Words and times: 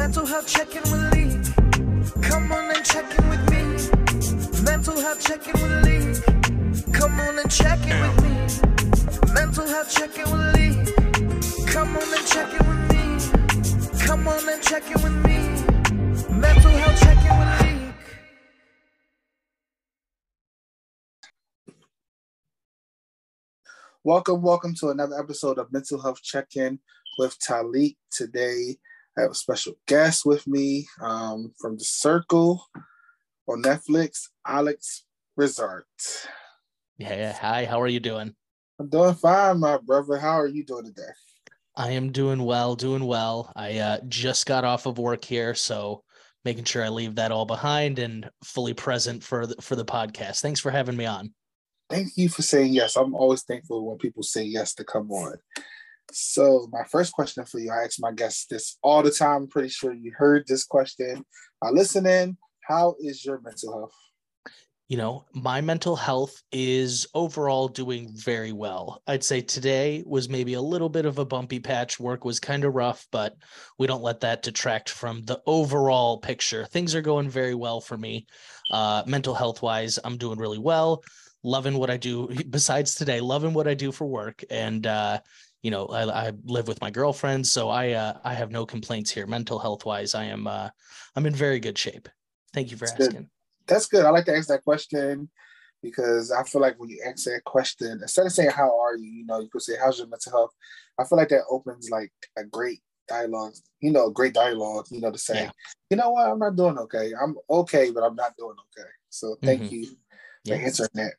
Mental 0.00 0.24
health 0.24 0.46
check-in 0.46 0.82
with 0.84 1.12
Lee. 1.12 1.28
Come 2.22 2.50
on 2.52 2.74
and 2.74 2.82
check 2.82 3.04
in 3.18 3.28
with 3.28 3.50
me. 3.50 3.62
Mental 4.64 4.98
health 4.98 5.20
check-in 5.20 5.52
with 5.52 5.84
Lee. 5.84 6.14
Come 6.90 7.20
on 7.20 7.38
and 7.38 7.50
check 7.50 7.78
in 7.86 8.00
with 8.00 8.22
me. 8.22 8.30
Mental 9.34 9.66
health 9.66 9.90
check-in 9.94 10.24
with 10.32 10.54
Lee. 10.54 10.72
Come 11.66 11.94
on 11.98 12.14
and 12.16 12.26
check 12.26 12.50
in 12.50 12.66
with 12.66 12.82
me. 12.90 13.02
Come 14.06 14.26
on 14.26 14.48
and 14.48 14.62
check 14.62 14.86
in 14.86 15.02
with 15.02 15.18
me. 15.26 15.38
Mental 16.34 16.70
health 16.70 17.00
check-in 17.00 17.38
with 17.38 17.60
Lee. 17.60 17.92
Welcome, 24.02 24.40
welcome 24.40 24.74
to 24.76 24.88
another 24.88 25.18
episode 25.20 25.58
of 25.58 25.70
Mental 25.70 26.00
Health 26.00 26.22
Check-In 26.22 26.80
with 27.18 27.38
Talik. 27.38 27.98
Today, 28.10 28.78
I 29.18 29.22
have 29.22 29.32
a 29.32 29.34
special 29.34 29.74
guest 29.86 30.24
with 30.24 30.46
me 30.46 30.86
um, 31.00 31.52
from 31.58 31.76
The 31.76 31.84
Circle 31.84 32.64
on 33.48 33.62
Netflix, 33.62 34.28
Alex 34.46 35.04
Brizard. 35.38 35.82
Yeah, 36.96 37.32
hi, 37.32 37.64
how 37.64 37.80
are 37.80 37.88
you 37.88 38.00
doing? 38.00 38.34
I'm 38.78 38.88
doing 38.88 39.14
fine, 39.14 39.58
my 39.60 39.78
brother. 39.78 40.16
How 40.16 40.40
are 40.40 40.46
you 40.46 40.64
doing 40.64 40.84
today? 40.84 41.10
I 41.76 41.90
am 41.90 42.12
doing 42.12 42.44
well, 42.44 42.76
doing 42.76 43.04
well. 43.04 43.52
I 43.56 43.78
uh, 43.78 43.98
just 44.08 44.46
got 44.46 44.64
off 44.64 44.86
of 44.86 44.98
work 44.98 45.24
here, 45.24 45.54
so 45.54 46.04
making 46.44 46.64
sure 46.64 46.84
I 46.84 46.88
leave 46.88 47.16
that 47.16 47.32
all 47.32 47.46
behind 47.46 47.98
and 47.98 48.30
fully 48.44 48.74
present 48.74 49.22
for 49.22 49.46
the, 49.46 49.56
for 49.60 49.76
the 49.76 49.84
podcast. 49.84 50.40
Thanks 50.40 50.60
for 50.60 50.70
having 50.70 50.96
me 50.96 51.06
on. 51.06 51.34
Thank 51.88 52.16
you 52.16 52.28
for 52.28 52.42
saying 52.42 52.72
yes. 52.72 52.96
I'm 52.96 53.14
always 53.14 53.42
thankful 53.42 53.88
when 53.88 53.98
people 53.98 54.22
say 54.22 54.44
yes 54.44 54.74
to 54.74 54.84
come 54.84 55.10
on. 55.10 55.34
So, 56.12 56.68
my 56.72 56.84
first 56.84 57.12
question 57.12 57.44
for 57.44 57.58
you, 57.58 57.70
I 57.70 57.84
ask 57.84 58.00
my 58.00 58.12
guests 58.12 58.46
this 58.46 58.78
all 58.82 59.02
the 59.02 59.10
time. 59.10 59.42
I'm 59.42 59.48
pretty 59.48 59.68
sure 59.68 59.92
you 59.92 60.12
heard 60.16 60.44
this 60.46 60.64
question. 60.64 61.24
By 61.60 61.70
listening, 61.70 62.36
how 62.60 62.96
is 63.00 63.24
your 63.24 63.40
mental 63.40 63.72
health? 63.72 63.94
You 64.88 64.96
know, 64.96 65.24
my 65.32 65.60
mental 65.60 65.94
health 65.94 66.42
is 66.50 67.06
overall 67.14 67.68
doing 67.68 68.10
very 68.12 68.50
well. 68.50 69.02
I'd 69.06 69.22
say 69.22 69.40
today 69.40 70.02
was 70.04 70.28
maybe 70.28 70.54
a 70.54 70.60
little 70.60 70.88
bit 70.88 71.06
of 71.06 71.18
a 71.18 71.24
bumpy 71.24 71.60
patch. 71.60 72.00
Work 72.00 72.24
was 72.24 72.40
kind 72.40 72.64
of 72.64 72.74
rough, 72.74 73.06
but 73.12 73.36
we 73.78 73.86
don't 73.86 74.02
let 74.02 74.18
that 74.20 74.42
detract 74.42 74.88
from 74.88 75.22
the 75.22 75.40
overall 75.46 76.18
picture. 76.18 76.64
Things 76.64 76.96
are 76.96 77.02
going 77.02 77.30
very 77.30 77.54
well 77.54 77.80
for 77.80 77.96
me. 77.96 78.26
Uh, 78.72 79.04
mental 79.06 79.34
health 79.34 79.62
wise, 79.62 80.00
I'm 80.02 80.16
doing 80.16 80.38
really 80.38 80.58
well 80.58 81.04
loving 81.42 81.78
what 81.78 81.88
I 81.88 81.96
do 81.96 82.28
besides 82.50 82.94
today, 82.94 83.20
loving 83.20 83.54
what 83.54 83.66
I 83.66 83.74
do 83.74 83.92
for 83.92 84.06
work. 84.06 84.44
And, 84.50 84.86
uh, 84.86 85.20
you 85.62 85.70
know, 85.70 85.86
I, 85.86 86.28
I 86.28 86.32
live 86.44 86.68
with 86.68 86.80
my 86.80 86.90
girlfriend, 86.90 87.46
so 87.46 87.68
I, 87.68 87.90
uh, 87.92 88.18
I 88.24 88.34
have 88.34 88.50
no 88.50 88.64
complaints 88.64 89.10
here. 89.10 89.26
Mental 89.26 89.58
health 89.58 89.84
wise, 89.84 90.14
I 90.14 90.24
am, 90.24 90.46
uh, 90.46 90.70
I'm 91.16 91.26
in 91.26 91.34
very 91.34 91.60
good 91.60 91.76
shape. 91.76 92.08
Thank 92.52 92.70
you 92.70 92.76
for 92.76 92.86
That's 92.86 93.00
asking. 93.00 93.22
Good. 93.22 93.30
That's 93.66 93.86
good. 93.86 94.04
I 94.04 94.10
like 94.10 94.24
to 94.24 94.36
ask 94.36 94.48
that 94.48 94.64
question 94.64 95.28
because 95.82 96.32
I 96.32 96.42
feel 96.44 96.60
like 96.60 96.78
when 96.78 96.88
you 96.88 97.02
ask 97.06 97.24
that 97.24 97.44
question, 97.44 98.00
instead 98.02 98.26
of 98.26 98.32
saying 98.32 98.50
"How 98.50 98.80
are 98.80 98.96
you," 98.96 99.10
you 99.10 99.26
know, 99.26 99.40
you 99.40 99.48
could 99.48 99.62
say 99.62 99.76
"How's 99.80 99.98
your 99.98 100.08
mental 100.08 100.32
health." 100.32 100.50
I 100.98 101.04
feel 101.04 101.18
like 101.18 101.28
that 101.28 101.44
opens 101.48 101.88
like 101.90 102.12
a 102.36 102.44
great 102.44 102.80
dialogue. 103.06 103.54
You 103.80 103.92
know, 103.92 104.06
a 104.08 104.12
great 104.12 104.34
dialogue. 104.34 104.86
You 104.90 105.00
know, 105.00 105.12
to 105.12 105.18
say, 105.18 105.42
Yeah. 105.44 105.50
you 105.90 105.96
know 105.96 106.10
what, 106.10 106.28
I'm 106.28 106.38
not 106.38 106.56
doing 106.56 106.78
okay. 106.78 107.12
I'm 107.20 107.36
okay, 107.48 107.90
but 107.90 108.02
I'm 108.02 108.16
not 108.16 108.36
doing 108.36 108.56
okay. 108.76 108.88
So 109.10 109.36
thank 109.42 109.62
Mhm. 109.62 109.70
you 109.72 109.86
for 109.86 109.94
Yeah. 110.44 110.56
answering 110.56 110.90
that. 110.94 111.12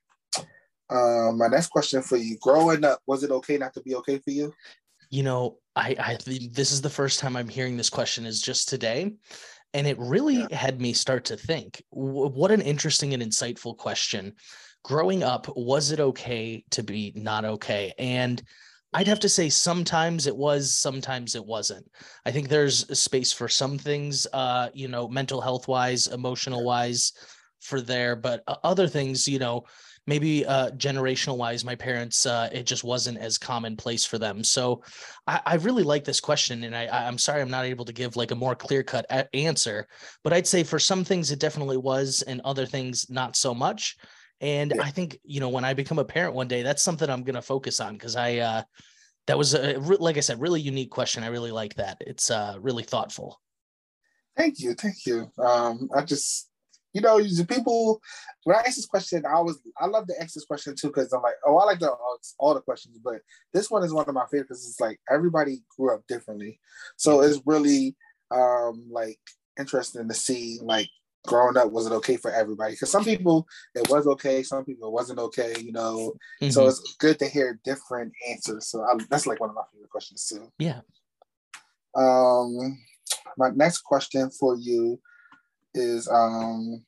Um, 0.91 1.37
my 1.37 1.47
next 1.47 1.67
question 1.67 2.01
for 2.01 2.17
you: 2.17 2.37
Growing 2.41 2.83
up, 2.83 3.01
was 3.07 3.23
it 3.23 3.31
okay 3.31 3.57
not 3.57 3.73
to 3.75 3.81
be 3.81 3.95
okay 3.95 4.19
for 4.19 4.31
you? 4.31 4.53
You 5.09 5.23
know, 5.23 5.57
I, 5.75 5.95
I 5.99 6.17
this 6.51 6.71
is 6.71 6.81
the 6.81 6.89
first 6.89 7.19
time 7.19 7.35
I'm 7.35 7.49
hearing 7.49 7.77
this 7.77 7.89
question 7.89 8.25
is 8.25 8.41
just 8.41 8.69
today. 8.69 9.13
And 9.73 9.87
it 9.87 9.97
really 9.99 10.49
Yeah. 10.49 10.57
had 10.57 10.81
me 10.81 10.91
start 10.91 11.23
to 11.25 11.37
think 11.37 11.81
w- 11.93 12.27
what 12.29 12.51
an 12.51 12.61
interesting 12.61 13.13
and 13.13 13.23
insightful 13.23 13.77
question. 13.77 14.33
Growing 14.83 15.23
up, 15.23 15.47
was 15.55 15.91
it 15.91 15.99
okay 15.99 16.65
to 16.71 16.83
be 16.83 17.13
not 17.15 17.45
okay? 17.45 17.93
And 17.97 18.41
I'd 18.93 19.07
have 19.07 19.21
to 19.21 19.29
say 19.29 19.47
sometimes 19.47 20.27
it 20.27 20.35
was, 20.35 20.73
sometimes 20.73 21.35
it 21.35 21.45
wasn't. 21.45 21.89
I 22.25 22.31
think 22.31 22.49
there's 22.49 22.89
a 22.89 22.95
space 22.95 23.31
for 23.31 23.47
some 23.47 23.77
things, 23.77 24.27
uh, 24.33 24.69
you 24.73 24.89
know, 24.89 25.07
mental 25.07 25.39
health 25.39 25.69
wise, 25.69 26.07
emotional 26.07 26.65
wise 26.65 27.13
for 27.61 27.79
there, 27.79 28.17
but 28.17 28.43
uh, 28.47 28.55
other 28.65 28.87
things, 28.89 29.27
you 29.27 29.39
know, 29.39 29.63
maybe 30.07 30.45
uh, 30.45 30.71
generational 30.71 31.37
wise, 31.37 31.63
my 31.63 31.75
parents, 31.75 32.25
uh, 32.25 32.49
it 32.51 32.63
just 32.65 32.83
wasn't 32.83 33.17
as 33.17 33.37
commonplace 33.37 34.03
for 34.05 34.17
them. 34.17 34.43
So 34.43 34.83
I, 35.27 35.41
I 35.45 35.55
really 35.55 35.83
like 35.83 36.03
this 36.03 36.19
question, 36.19 36.63
and 36.63 36.75
I, 36.75 36.87
I'm 36.87 37.17
sorry 37.17 37.41
I'm 37.41 37.51
not 37.51 37.65
able 37.65 37.85
to 37.85 37.93
give 37.93 38.15
like 38.15 38.31
a 38.31 38.35
more 38.35 38.55
clear 38.55 38.83
cut 38.83 39.05
a- 39.09 39.33
answer, 39.35 39.87
but 40.23 40.33
I'd 40.33 40.47
say 40.47 40.63
for 40.63 40.79
some 40.79 41.03
things 41.03 41.31
it 41.31 41.39
definitely 41.39 41.77
was, 41.77 42.21
and 42.23 42.41
other 42.43 42.65
things 42.65 43.09
not 43.09 43.35
so 43.35 43.53
much. 43.53 43.95
And 44.41 44.73
Yeah. 44.75 44.83
I 44.83 44.89
think 44.89 45.19
you 45.23 45.39
know 45.39 45.49
when 45.49 45.65
I 45.65 45.73
become 45.73 45.99
a 45.99 46.05
parent 46.05 46.33
one 46.33 46.47
day, 46.47 46.63
that's 46.63 46.81
something 46.81 47.09
I'm 47.09 47.23
gonna 47.23 47.41
focus 47.41 47.79
on 47.79 47.93
because 47.93 48.15
I 48.15 48.37
uh, 48.37 48.63
that 49.27 49.37
was 49.37 49.53
a 49.53 49.77
like 49.79 50.17
I 50.17 50.21
said, 50.21 50.41
really 50.41 50.61
unique 50.61 50.89
question. 50.89 51.23
I 51.23 51.27
really 51.27 51.51
like 51.51 51.75
that. 51.75 51.97
It's 52.01 52.31
uh, 52.31 52.57
really 52.59 52.83
thoughtful. 52.83 53.39
Thank 54.37 54.59
you, 54.59 54.73
thank 54.73 55.05
you. 55.05 55.29
Um, 55.37 55.89
I 55.95 56.03
just, 56.03 56.49
you 56.93 57.01
know, 57.01 57.17
usually 57.17 57.45
people 57.45 58.01
when 58.43 58.55
I 58.55 58.59
ask 58.59 58.75
this 58.75 58.85
question, 58.85 59.23
I 59.25 59.33
always 59.33 59.57
I 59.79 59.85
love 59.87 60.07
to 60.07 60.21
ask 60.21 60.33
this 60.33 60.45
question 60.45 60.75
too 60.75 60.87
because 60.87 61.13
I'm 61.13 61.21
like, 61.21 61.35
oh, 61.45 61.57
I 61.57 61.65
like 61.65 61.79
to 61.79 61.91
ask 61.91 62.35
all 62.39 62.53
the 62.53 62.61
questions, 62.61 62.97
but 63.03 63.21
this 63.53 63.69
one 63.71 63.83
is 63.83 63.93
one 63.93 64.07
of 64.07 64.13
my 64.15 64.25
favorites. 64.31 64.47
Because 64.49 64.67
it's 64.69 64.79
like 64.81 64.99
everybody 65.09 65.63
grew 65.77 65.93
up 65.93 66.05
differently, 66.07 66.59
so 66.97 67.21
it's 67.21 67.39
really 67.45 67.95
um 68.31 68.87
like 68.91 69.19
interesting 69.59 70.07
to 70.07 70.13
see 70.13 70.59
like 70.63 70.89
growing 71.27 71.55
up 71.55 71.71
was 71.71 71.85
it 71.85 71.91
okay 71.93 72.17
for 72.17 72.31
everybody? 72.31 72.73
Because 72.73 72.89
some 72.91 73.03
people 73.03 73.47
it 73.75 73.89
was 73.89 74.07
okay 74.07 74.41
some 74.41 74.65
people 74.65 74.87
it 74.87 74.93
wasn't 74.93 75.19
okay 75.19 75.53
you 75.61 75.71
know? 75.71 76.13
So 76.49 76.61
Mhm. 76.63 76.69
it's 76.69 76.95
good 76.97 77.19
to 77.19 77.27
hear 77.27 77.59
different 77.63 78.11
answers. 78.27 78.67
So 78.69 78.81
I, 78.81 78.95
that's 79.09 79.27
like 79.27 79.39
one 79.39 79.49
of 79.49 79.55
my 79.55 79.61
favorite 79.71 79.91
questions 79.91 80.25
too. 80.25 80.51
Yeah. 80.57 80.81
um, 81.95 82.77
my 83.37 83.49
next 83.49 83.79
question 83.79 84.29
for 84.31 84.55
you 84.55 84.99
is 85.73 86.07
um, 86.07 86.83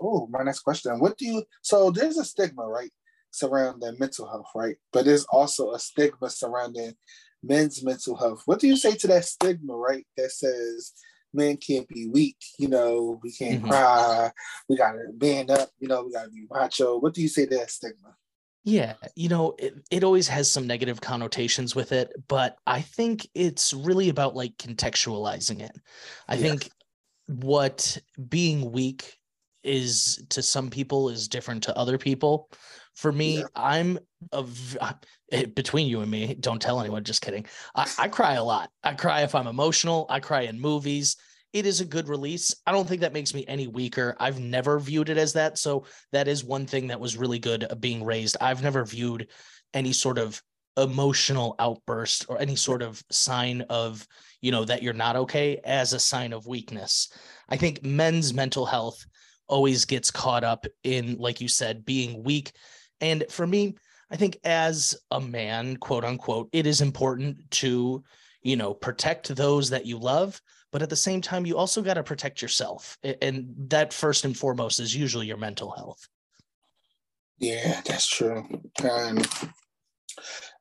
oh, 0.00 0.26
my 0.28 0.42
next 0.42 0.60
question. 0.60 0.98
What 0.98 1.16
do 1.18 1.26
you? 1.26 1.44
So 1.62 1.90
there's 1.90 2.18
a 2.18 2.24
stigma, 2.24 2.66
right, 2.66 2.92
surrounding 3.30 3.96
mental 3.98 4.28
health, 4.28 4.48
right? 4.54 4.76
But 4.92 5.04
there's 5.04 5.24
also 5.24 5.72
a 5.72 5.78
stigma 5.78 6.30
surrounding 6.30 6.94
men's 7.42 7.82
mental 7.84 8.16
health. 8.16 8.42
What 8.46 8.60
do 8.60 8.66
you 8.66 8.76
say 8.76 8.94
to 8.96 9.06
that 9.08 9.24
stigma, 9.24 9.74
right? 9.74 10.06
That 10.16 10.32
says 10.32 10.92
men 11.32 11.56
can't 11.58 11.88
be 11.88 12.08
weak. 12.08 12.38
You 12.58 12.68
know, 12.68 13.20
we 13.22 13.32
can't 13.32 13.62
Mhm. 13.62 13.68
cry. 13.68 14.32
We 14.68 14.76
gotta 14.76 15.04
band 15.12 15.50
up. 15.50 15.70
You 15.78 15.88
know, 15.88 16.04
we 16.04 16.12
gotta 16.12 16.30
be 16.30 16.46
macho. 16.50 16.98
What 16.98 17.14
do 17.14 17.22
you 17.22 17.28
say 17.28 17.46
to 17.46 17.56
that 17.56 17.70
stigma? 17.70 18.16
Yeah, 18.64 18.94
you 19.14 19.28
know, 19.28 19.54
it, 19.60 19.76
it 19.92 20.02
always 20.02 20.26
has 20.26 20.50
some 20.50 20.66
negative 20.66 21.00
connotations 21.00 21.76
with 21.76 21.92
it, 21.92 22.12
but 22.26 22.58
I 22.66 22.80
think 22.80 23.28
it's 23.32 23.72
really 23.72 24.08
about 24.08 24.34
like 24.34 24.56
contextualizing 24.56 25.60
it. 25.60 25.76
I 26.26 26.34
Yeah. 26.34 26.42
think 26.42 26.70
what 27.26 27.98
being 28.28 28.70
weak 28.72 29.18
is 29.62 30.24
to 30.30 30.42
some 30.42 30.70
people 30.70 31.08
is 31.08 31.28
different 31.28 31.64
to 31.64 31.76
other 31.76 31.98
people. 31.98 32.48
For 32.94 33.12
me, 33.12 33.38
Yeah. 33.38 33.44
I'm 33.54 33.98
a 34.32 34.42
v- 34.42 34.78
eh, 35.32 35.46
between 35.46 35.88
you 35.88 36.00
and 36.00 36.10
me, 36.10 36.34
don't 36.34 36.62
tell 36.62 36.80
anyone, 36.80 37.04
just 37.04 37.20
kidding. 37.20 37.46
I, 37.74 37.90
I 37.98 38.08
cry 38.08 38.34
a 38.34 38.44
lot. 38.44 38.70
I 38.82 38.94
cry 38.94 39.22
if 39.22 39.34
I'm 39.34 39.46
emotional, 39.48 40.06
I 40.08 40.20
cry 40.20 40.42
in 40.42 40.60
movies. 40.60 41.16
It 41.52 41.66
is 41.66 41.80
a 41.80 41.84
good 41.84 42.08
release. 42.08 42.54
I 42.66 42.72
don't 42.72 42.88
think 42.88 43.00
that 43.00 43.12
makes 43.12 43.34
me 43.34 43.44
any 43.48 43.66
weaker. 43.66 44.16
I've 44.20 44.38
never 44.40 44.78
viewed 44.78 45.08
it 45.08 45.16
as 45.16 45.32
that. 45.34 45.58
So 45.58 45.86
that 46.12 46.28
is 46.28 46.44
one 46.44 46.66
thing 46.66 46.88
that 46.88 47.00
was 47.00 47.16
really 47.16 47.38
good 47.38 47.66
being 47.80 48.04
raised. 48.04 48.36
I've 48.40 48.62
never 48.62 48.84
viewed 48.84 49.28
any 49.74 49.92
sort 49.92 50.18
of 50.18 50.40
emotional 50.76 51.54
outburst 51.58 52.26
or 52.28 52.40
any 52.40 52.56
sort 52.56 52.82
of 52.82 53.02
sign 53.10 53.62
of, 53.62 54.06
you 54.40 54.50
know, 54.50 54.64
that 54.64 54.82
you're 54.82 54.92
not 54.92 55.16
okay 55.16 55.60
as 55.64 55.92
a 55.92 55.98
sign 55.98 56.32
of 56.32 56.46
weakness. 56.46 57.08
I 57.48 57.56
think 57.56 57.84
men's 57.84 58.34
mental 58.34 58.66
health 58.66 59.04
always 59.48 59.84
gets 59.84 60.10
caught 60.10 60.44
up 60.44 60.66
in, 60.82 61.16
like 61.18 61.40
you 61.40 61.48
said, 61.48 61.84
being 61.84 62.22
weak. 62.22 62.52
And 63.00 63.24
for 63.30 63.46
me, 63.46 63.76
I 64.10 64.16
think 64.16 64.38
as 64.44 64.96
a 65.10 65.20
man, 65.20 65.76
quote 65.76 66.04
unquote, 66.04 66.48
it 66.52 66.66
is 66.66 66.80
important 66.80 67.50
to, 67.52 68.02
you 68.42 68.56
know, 68.56 68.74
protect 68.74 69.34
those 69.34 69.70
that 69.70 69.86
you 69.86 69.98
love. 69.98 70.40
But 70.72 70.82
at 70.82 70.90
the 70.90 70.96
same 70.96 71.20
time, 71.20 71.46
you 71.46 71.56
also 71.56 71.80
got 71.80 71.94
to 71.94 72.02
protect 72.02 72.42
yourself. 72.42 72.98
And 73.22 73.54
that 73.68 73.92
first 73.92 74.24
and 74.24 74.36
foremost 74.36 74.80
is 74.80 74.94
usually 74.94 75.26
your 75.26 75.36
mental 75.36 75.70
health. 75.70 76.06
Yeah, 77.38 77.80
that's 77.84 78.06
true. 78.06 78.46
And 78.82 79.28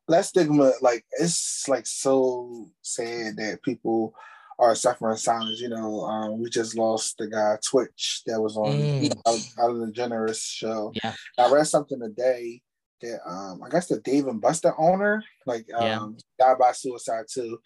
that 0.08 0.26
stigma, 0.26 0.72
like 0.82 1.06
it's 1.20 1.68
like 1.68 1.88
so 1.88 2.68
sad 2.82 3.38
that 3.38 3.64
people 3.64 4.14
are 4.60 4.76
suffering 4.76 5.18
silence. 5.18 5.60
You 5.60 5.70
know, 5.70 6.02
um, 6.02 6.42
we 6.42 6.50
just 6.50 6.78
lost 6.78 7.18
the 7.18 7.28
guy 7.28 7.58
Twitch 7.68 8.22
that 8.26 8.40
was 8.42 8.56
on 8.58 8.78
Mm. 9.02 9.18
out, 9.28 9.70
of 9.72 9.76
DeGeneres 9.90 10.42
show. 10.42 10.94
Yeah. 11.04 11.14
I 11.38 11.50
read 11.52 11.68
something 11.68 12.00
today 12.00 12.62
that 13.02 13.20
um, 13.28 13.62
I 13.64 13.70
guess 13.70 13.88
the 13.88 14.00
Dave 14.00 14.28
and 14.28 14.40
Buster 14.42 14.74
owner, 14.80 15.24
like 15.46 15.66
Yeah. 15.68 16.00
um, 16.00 16.18
died 16.40 16.58
by 16.60 16.72
suicide 16.72 17.26
too. 17.30 17.60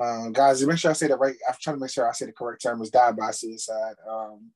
Um, 0.00 0.32
guys, 0.32 0.66
make 0.66 0.78
sure 0.78 0.90
I 0.90 0.94
say 0.94 1.06
the 1.08 1.16
right. 1.16 1.36
I'm 1.48 1.54
trying 1.60 1.76
to 1.76 1.80
make 1.80 1.90
sure 1.90 2.08
I 2.08 2.12
say 2.12 2.26
the 2.26 2.32
correct 2.32 2.62
term. 2.62 2.80
Is 2.82 2.90
died 2.90 3.16
by 3.16 3.30
suicide. 3.30 3.94
Um, 4.08 4.50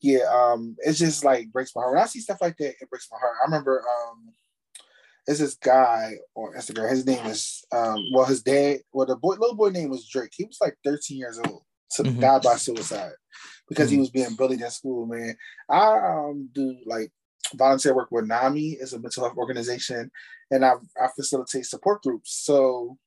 yeah, 0.00 0.24
um, 0.32 0.74
it's 0.80 0.98
just 0.98 1.24
like 1.24 1.52
breaks 1.52 1.76
my 1.76 1.82
heart. 1.82 1.94
When 1.94 2.02
I 2.02 2.06
see 2.06 2.18
stuff 2.20 2.40
like 2.40 2.56
that, 2.56 2.74
it 2.80 2.90
breaks 2.90 3.06
my 3.12 3.18
heart. 3.18 3.36
I 3.42 3.44
remember 3.44 3.80
um, 3.82 4.32
there's 5.26 5.38
this 5.38 5.54
guy 5.54 6.14
on 6.34 6.54
Instagram. 6.54 6.90
His 6.90 7.06
name 7.06 7.24
is 7.26 7.64
um, 7.72 7.98
well, 8.12 8.24
his 8.24 8.42
dad, 8.42 8.78
well, 8.92 9.06
the 9.06 9.16
boy, 9.16 9.34
little 9.34 9.56
boy 9.56 9.70
name 9.70 9.90
was 9.90 10.08
Drake. 10.08 10.32
He 10.32 10.44
was 10.44 10.58
like 10.60 10.76
13 10.84 11.18
years 11.18 11.40
old, 11.46 11.62
so 11.88 12.02
mm-hmm. 12.02 12.20
died 12.20 12.42
by 12.42 12.56
suicide 12.56 13.12
because 13.68 13.88
mm-hmm. 13.88 13.94
he 13.94 14.00
was 14.00 14.10
being 14.10 14.34
bullied 14.34 14.60
in 14.60 14.70
school. 14.70 15.06
Man, 15.06 15.36
I 15.68 15.98
um 15.98 16.48
do 16.52 16.76
like 16.86 17.10
volunteer 17.54 17.94
work 17.94 18.10
with 18.10 18.26
NAMI. 18.26 18.78
It's 18.80 18.92
a 18.92 18.98
mental 18.98 19.24
health 19.24 19.36
organization, 19.36 20.10
and 20.50 20.64
I 20.64 20.72
I 21.00 21.08
facilitate 21.14 21.66
support 21.66 22.02
groups. 22.02 22.34
So 22.44 22.98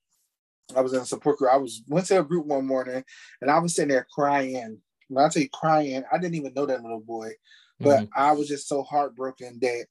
I 0.76 0.82
was 0.82 0.94
in 0.94 1.02
a 1.02 1.06
support 1.06 1.38
group. 1.38 1.52
I 1.52 1.58
was 1.58 1.84
went 1.88 2.08
to 2.08 2.20
a 2.20 2.24
group 2.24 2.46
one 2.46 2.66
morning, 2.66 3.04
and 3.42 3.52
I 3.52 3.60
was 3.60 3.76
sitting 3.76 3.90
there 3.90 4.08
crying 4.14 4.82
when 5.08 5.26
I 5.26 5.30
tell 5.30 5.44
you 5.44 5.50
crying, 5.50 6.04
I 6.12 6.18
didn't 6.18 6.36
even 6.36 6.54
know 6.54 6.66
that 6.66 6.82
little 6.82 7.00
boy, 7.00 7.32
but 7.80 8.02
mm-hmm. 8.02 8.20
I 8.20 8.32
was 8.32 8.48
just 8.48 8.68
so 8.68 8.84
heartbroken 8.84 9.60
that 9.62 9.86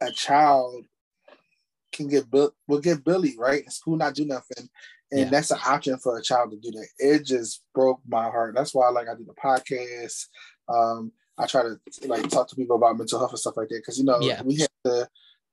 a 0.00 0.10
child 0.12 0.84
can 1.96 2.08
get 2.08 2.24
will 2.32 2.80
get 2.80 3.04
bullied, 3.04 3.38
right? 3.38 3.62
And 3.62 3.72
school 3.72 3.96
not 3.96 4.14
do 4.14 4.26
nothing. 4.26 4.68
And 5.10 5.20
yeah. 5.20 5.28
that's 5.30 5.50
an 5.50 5.58
option 5.64 5.98
for 5.98 6.18
a 6.18 6.22
child 6.22 6.50
to 6.50 6.56
do 6.58 6.70
that. 6.72 6.88
It 6.98 7.24
just 7.24 7.62
broke 7.74 8.00
my 8.08 8.24
heart. 8.24 8.54
That's 8.56 8.74
why 8.74 8.88
like 8.90 9.08
I 9.08 9.14
do 9.14 9.24
the 9.24 9.34
podcast. 9.34 10.26
Um, 10.68 11.12
I 11.38 11.46
try 11.46 11.62
to 11.62 11.76
like 12.06 12.28
talk 12.28 12.48
to 12.48 12.56
people 12.56 12.76
about 12.76 12.98
mental 12.98 13.18
health 13.18 13.30
and 13.30 13.38
stuff 13.38 13.56
like 13.56 13.68
that. 13.68 13.82
Cause 13.84 13.98
you 13.98 14.04
know, 14.04 14.18
yeah. 14.20 14.42
we 14.42 14.56
have 14.56 14.68
to 14.84 15.08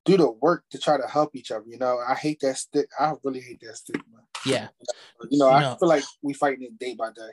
do 0.06 0.18
the 0.18 0.32
work 0.32 0.64
to 0.72 0.80
try 0.80 0.98
to 0.98 1.08
help 1.08 1.36
each 1.36 1.52
other. 1.52 1.66
You 1.68 1.78
know, 1.78 2.00
I 2.08 2.16
hate 2.16 2.40
that 2.42 2.58
stick. 2.58 2.88
I 3.00 3.14
really 3.24 3.42
hate 3.42 3.62
that 3.62 3.78
stigma. 3.78 4.20
Yeah. 4.46 4.70
You 5.30 5.38
know, 5.38 5.50
I 5.50 5.76
feel 5.78 5.90
like 5.90 6.04
we 6.22 6.34
fighting 6.34 6.64
it 6.64 6.80
day 6.80 6.96
by 6.96 7.10
day. 7.10 7.32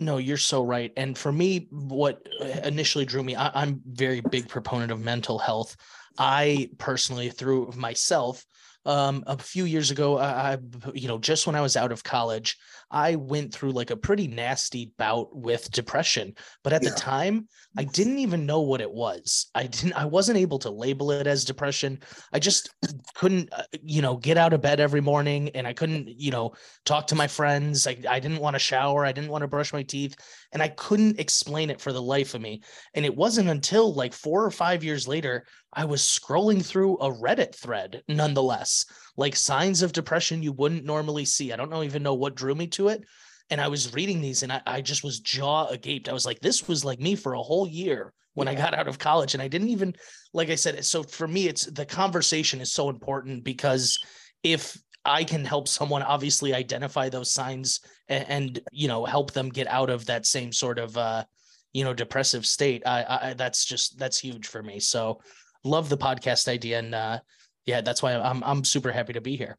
No, 0.00 0.16
you're 0.16 0.38
so 0.38 0.64
right. 0.64 0.92
And 0.96 1.16
for 1.16 1.30
me, 1.30 1.68
what 1.70 2.26
initially 2.64 3.04
drew 3.04 3.22
me, 3.22 3.36
I, 3.36 3.62
am 3.62 3.82
very 3.86 4.22
big 4.22 4.48
proponent 4.48 4.90
of 4.90 5.00
mental 5.00 5.38
health. 5.38 5.76
I 6.18 6.70
personally, 6.78 7.30
through 7.30 7.72
myself, 7.76 8.44
um, 8.86 9.24
a 9.26 9.36
few 9.36 9.66
years 9.66 9.90
ago, 9.90 10.18
I, 10.18 10.56
you 10.94 11.06
know, 11.06 11.18
just 11.18 11.46
when 11.46 11.54
I 11.54 11.60
was 11.60 11.76
out 11.76 11.92
of 11.92 12.02
college, 12.02 12.56
I 12.90 13.16
went 13.16 13.52
through 13.52 13.72
like 13.72 13.90
a 13.90 13.96
pretty 13.96 14.26
nasty 14.26 14.92
bout 14.96 15.36
with 15.36 15.70
depression. 15.70 16.34
But 16.64 16.72
at 16.72 16.82
yeah. 16.82 16.90
the 16.90 16.96
time, 16.96 17.46
I 17.76 17.84
didn't 17.84 18.18
even 18.18 18.46
know 18.46 18.62
what 18.62 18.80
it 18.80 18.90
was. 18.90 19.50
I 19.54 19.66
didn't, 19.66 19.92
I 19.92 20.06
wasn't 20.06 20.38
able 20.38 20.58
to 20.60 20.70
label 20.70 21.12
it 21.12 21.26
as 21.26 21.44
depression. 21.44 22.00
I 22.32 22.38
just 22.38 22.70
couldn't, 23.14 23.52
uh, 23.52 23.64
you 23.82 24.00
know, 24.00 24.16
get 24.16 24.38
out 24.38 24.54
of 24.54 24.62
bed 24.62 24.80
every 24.80 25.02
morning 25.02 25.50
and 25.50 25.66
I 25.66 25.74
couldn't, 25.74 26.08
you 26.08 26.30
know, 26.30 26.54
talk 26.86 27.06
to 27.08 27.14
my 27.14 27.26
friends. 27.26 27.86
I, 27.86 27.98
I 28.08 28.18
didn't 28.18 28.40
want 28.40 28.54
to 28.54 28.60
shower. 28.60 29.04
I 29.04 29.12
didn't 29.12 29.30
want 29.30 29.42
to 29.42 29.48
brush 29.48 29.72
my 29.74 29.82
teeth. 29.82 30.16
And 30.52 30.62
I 30.62 30.68
couldn't 30.68 31.20
explain 31.20 31.68
it 31.70 31.80
for 31.80 31.92
the 31.92 32.02
life 32.02 32.34
of 32.34 32.40
me. 32.40 32.62
And 32.94 33.04
it 33.04 33.14
wasn't 33.14 33.50
until 33.50 33.94
like 33.94 34.14
four 34.14 34.44
or 34.44 34.50
five 34.50 34.82
years 34.82 35.06
later, 35.06 35.44
I 35.72 35.84
was 35.84 35.99
scrolling 36.02 36.64
through 36.64 36.96
a 36.96 37.10
Reddit 37.10 37.54
thread 37.54 38.02
nonetheless, 38.08 38.86
like 39.16 39.36
signs 39.36 39.82
of 39.82 39.92
depression 39.92 40.42
you 40.42 40.52
wouldn't 40.52 40.84
normally 40.84 41.24
see. 41.24 41.52
I 41.52 41.56
don't 41.56 41.70
know 41.70 41.82
even 41.82 42.02
know 42.02 42.14
what 42.14 42.34
drew 42.34 42.54
me 42.54 42.66
to 42.68 42.88
it. 42.88 43.04
And 43.50 43.60
I 43.60 43.68
was 43.68 43.92
reading 43.92 44.20
these 44.20 44.42
and 44.42 44.52
I, 44.52 44.62
I 44.66 44.80
just 44.80 45.02
was 45.02 45.20
jaw 45.20 45.66
agape. 45.66 46.08
I 46.08 46.12
was 46.12 46.24
like, 46.26 46.40
this 46.40 46.68
was 46.68 46.84
like 46.84 47.00
me 47.00 47.16
for 47.16 47.34
a 47.34 47.42
whole 47.42 47.66
year 47.66 48.12
when 48.34 48.46
yeah. 48.46 48.52
I 48.52 48.56
got 48.56 48.74
out 48.74 48.88
of 48.88 48.98
college. 48.98 49.34
And 49.34 49.42
I 49.42 49.48
didn't 49.48 49.70
even, 49.70 49.94
like 50.32 50.50
I 50.50 50.54
said, 50.54 50.84
so 50.84 51.02
for 51.02 51.26
me, 51.26 51.48
it's 51.48 51.64
the 51.66 51.84
conversation 51.84 52.60
is 52.60 52.72
so 52.72 52.88
important 52.88 53.42
because 53.42 53.98
if 54.42 54.80
I 55.04 55.24
can 55.24 55.44
help 55.44 55.66
someone 55.66 56.02
obviously 56.02 56.54
identify 56.54 57.08
those 57.08 57.32
signs 57.32 57.80
and, 58.08 58.24
and 58.28 58.60
you 58.70 58.86
know, 58.86 59.04
help 59.04 59.32
them 59.32 59.48
get 59.48 59.66
out 59.66 59.90
of 59.90 60.06
that 60.06 60.26
same 60.26 60.52
sort 60.52 60.78
of, 60.78 60.96
uh, 60.96 61.24
you 61.72 61.84
know, 61.84 61.94
depressive 61.94 62.46
state, 62.46 62.82
I, 62.86 63.04
I 63.30 63.34
that's 63.34 63.64
just, 63.64 63.98
that's 63.98 64.18
huge 64.18 64.46
for 64.46 64.62
me. 64.62 64.78
So 64.78 65.20
love 65.64 65.88
the 65.88 65.98
podcast 65.98 66.48
idea. 66.48 66.78
And, 66.78 66.94
uh, 66.94 67.20
yeah, 67.66 67.80
that's 67.80 68.02
why 68.02 68.14
I'm, 68.14 68.42
I'm 68.44 68.64
super 68.64 68.92
happy 68.92 69.12
to 69.12 69.20
be 69.20 69.36
here. 69.36 69.56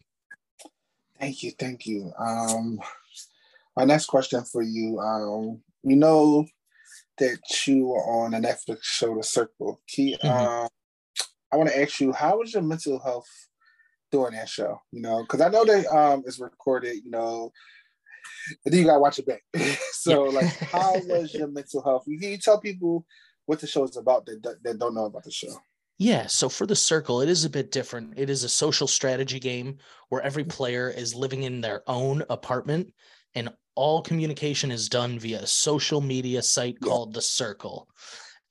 Thank 1.20 1.44
you. 1.44 1.52
Thank 1.52 1.86
you. 1.86 2.12
Um, 2.18 2.80
my 3.78 3.86
next 3.86 4.08
question 4.08 4.44
for 4.44 4.62
you, 4.62 5.00
um, 5.00 5.62
we 5.84 5.96
know 5.96 6.46
that 7.20 7.40
you 7.68 7.94
are 7.94 8.26
on 8.26 8.34
a 8.34 8.40
Netflix 8.40 8.80
show, 8.82 9.16
The 9.16 9.24
Circle. 9.24 9.80
Key, 9.88 10.18
mm-hmm. 10.22 10.28
um, 10.28 10.68
I 11.52 11.58
want 11.58 11.70
to 11.70 11.82
ask 11.82 12.00
you, 12.00 12.12
how 12.12 12.40
was 12.40 12.54
your 12.54 12.64
mental 12.64 13.00
health 13.00 13.30
during 14.12 14.34
that 14.34 14.50
show? 14.50 14.82
You 14.92 15.02
know, 15.02 15.22
because 15.22 15.42
I 15.42 15.50
know 15.50 15.64
that 15.66 15.86
um, 15.96 16.24
it's 16.26 16.40
recorded. 16.40 16.96
You 17.04 17.12
know, 17.12 17.52
and 18.66 18.74
then 18.74 18.80
you 18.80 18.86
gotta 18.86 19.00
watch 19.00 19.20
it 19.20 19.28
back. 19.28 19.44
so, 19.92 20.24
like, 20.24 20.48
how 20.60 20.94
was 21.06 21.34
your 21.34 21.48
mental 21.48 21.84
health? 21.84 22.06
Can 22.06 22.32
you 22.32 22.38
tell 22.38 22.60
people 22.60 23.06
what 23.46 23.60
the 23.60 23.68
show 23.68 23.84
is 23.84 23.98
about 23.98 24.26
that 24.26 24.58
that 24.64 24.80
don't 24.80 24.96
know 24.96 25.06
about 25.06 25.24
the 25.24 25.32
show? 25.32 25.54
Yeah, 26.02 26.26
so 26.26 26.50
for 26.50 26.66
the 26.66 26.76
circle, 26.76 27.22
it 27.22 27.30
is 27.30 27.46
a 27.46 27.50
bit 27.50 27.70
different. 27.70 28.16
It 28.18 28.32
is 28.32 28.44
a 28.44 28.50
social 28.50 28.88
strategy 28.88 29.40
game 29.40 29.78
where 30.10 30.24
every 30.24 30.44
player 30.44 30.90
is 30.90 31.14
living 31.14 31.44
in 31.44 31.62
their 31.62 31.84
own 31.86 32.24
apartment 32.28 32.92
and 33.36 33.50
all 33.76 34.02
communication 34.02 34.72
is 34.72 34.90
done 34.90 35.20
via 35.20 35.42
a 35.42 35.46
social 35.46 36.02
media 36.02 36.42
site 36.42 36.78
yeah. 36.82 36.88
called 36.88 37.14
the 37.14 37.22
circle. 37.22 37.88